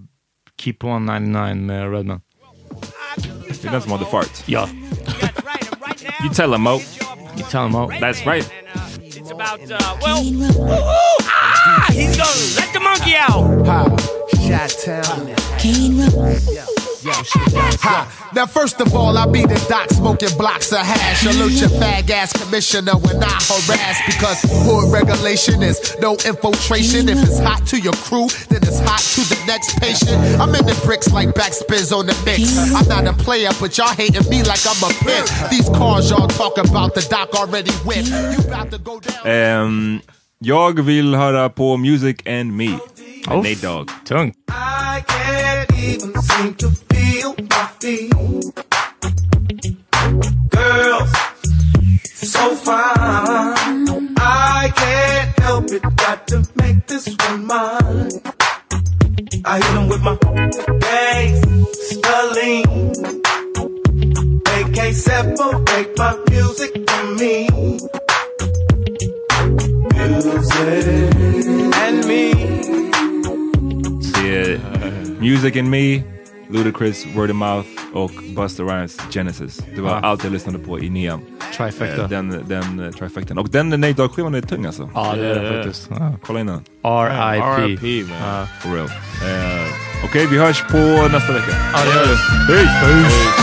[0.61, 2.21] Keep On 99 med Redman.
[3.61, 4.43] Det är den som hade fart.
[4.45, 4.69] Ja,
[6.24, 6.80] You tell him Mo.
[7.38, 7.91] you tell him out.
[7.91, 8.49] That's right.
[9.01, 10.21] It's about, uh, well,
[11.28, 13.43] ah, he's gonna let the monkey out.
[17.05, 18.29] Ha.
[18.33, 21.21] Now, first of all, I be the doc smoking blocks of hash.
[21.21, 27.09] Salute your fag ass commissioner when I harass because hood regulation is no infiltration.
[27.09, 30.17] If it's hot to your crew, then it's hot to the next patient.
[30.39, 32.57] I'm in the bricks like backspins on the mix.
[32.73, 35.27] I'm not a player, but y'all hating me like I'm a pimp.
[35.51, 38.07] These cars y'all talk about, the doc already went.
[38.07, 39.25] You about to go down.
[39.27, 40.01] Ehm,
[40.39, 42.77] jag vill höra på Music and Me.
[43.28, 43.43] Med Uff.
[43.43, 43.89] Nate Dogg.
[44.05, 44.34] Tung.
[44.49, 48.13] I can't even seem to feel my feet.
[50.49, 51.11] Girls,
[52.13, 54.15] so fine.
[54.17, 58.21] I can't help it, got to make this one mine.
[59.45, 60.15] I hit 'em with my
[60.80, 61.63] gasoline.
[64.45, 67.49] They can't separate my music from me.
[69.95, 71.15] Music
[71.84, 72.24] and me.
[74.24, 74.59] Är
[75.19, 76.01] Music and Me,
[76.49, 79.61] Ludacris, Word of Mouth och Busta Rhymes Genesis.
[79.76, 79.99] Det var Ja.
[79.99, 81.21] allt jag lyssnade på i nian.
[81.57, 82.01] Trifecta.
[82.03, 83.38] Eh, Den, den uh, trifectan.
[83.38, 84.89] Och den Nate Dogg-skivan är tung alltså.
[84.93, 85.63] Ja, det är det Ja, ja.
[85.63, 85.88] faktiskt.
[85.89, 86.15] Ja.
[86.26, 86.61] Kolla in den.
[86.84, 87.86] R.I.P.
[87.88, 88.47] RIP, man.
[88.61, 88.86] For real.
[88.88, 90.78] Eh, Okej, vi hörs på
[91.11, 91.51] nästa vecka.
[91.74, 92.17] Ja, det gör det.
[92.47, 93.42] Peace!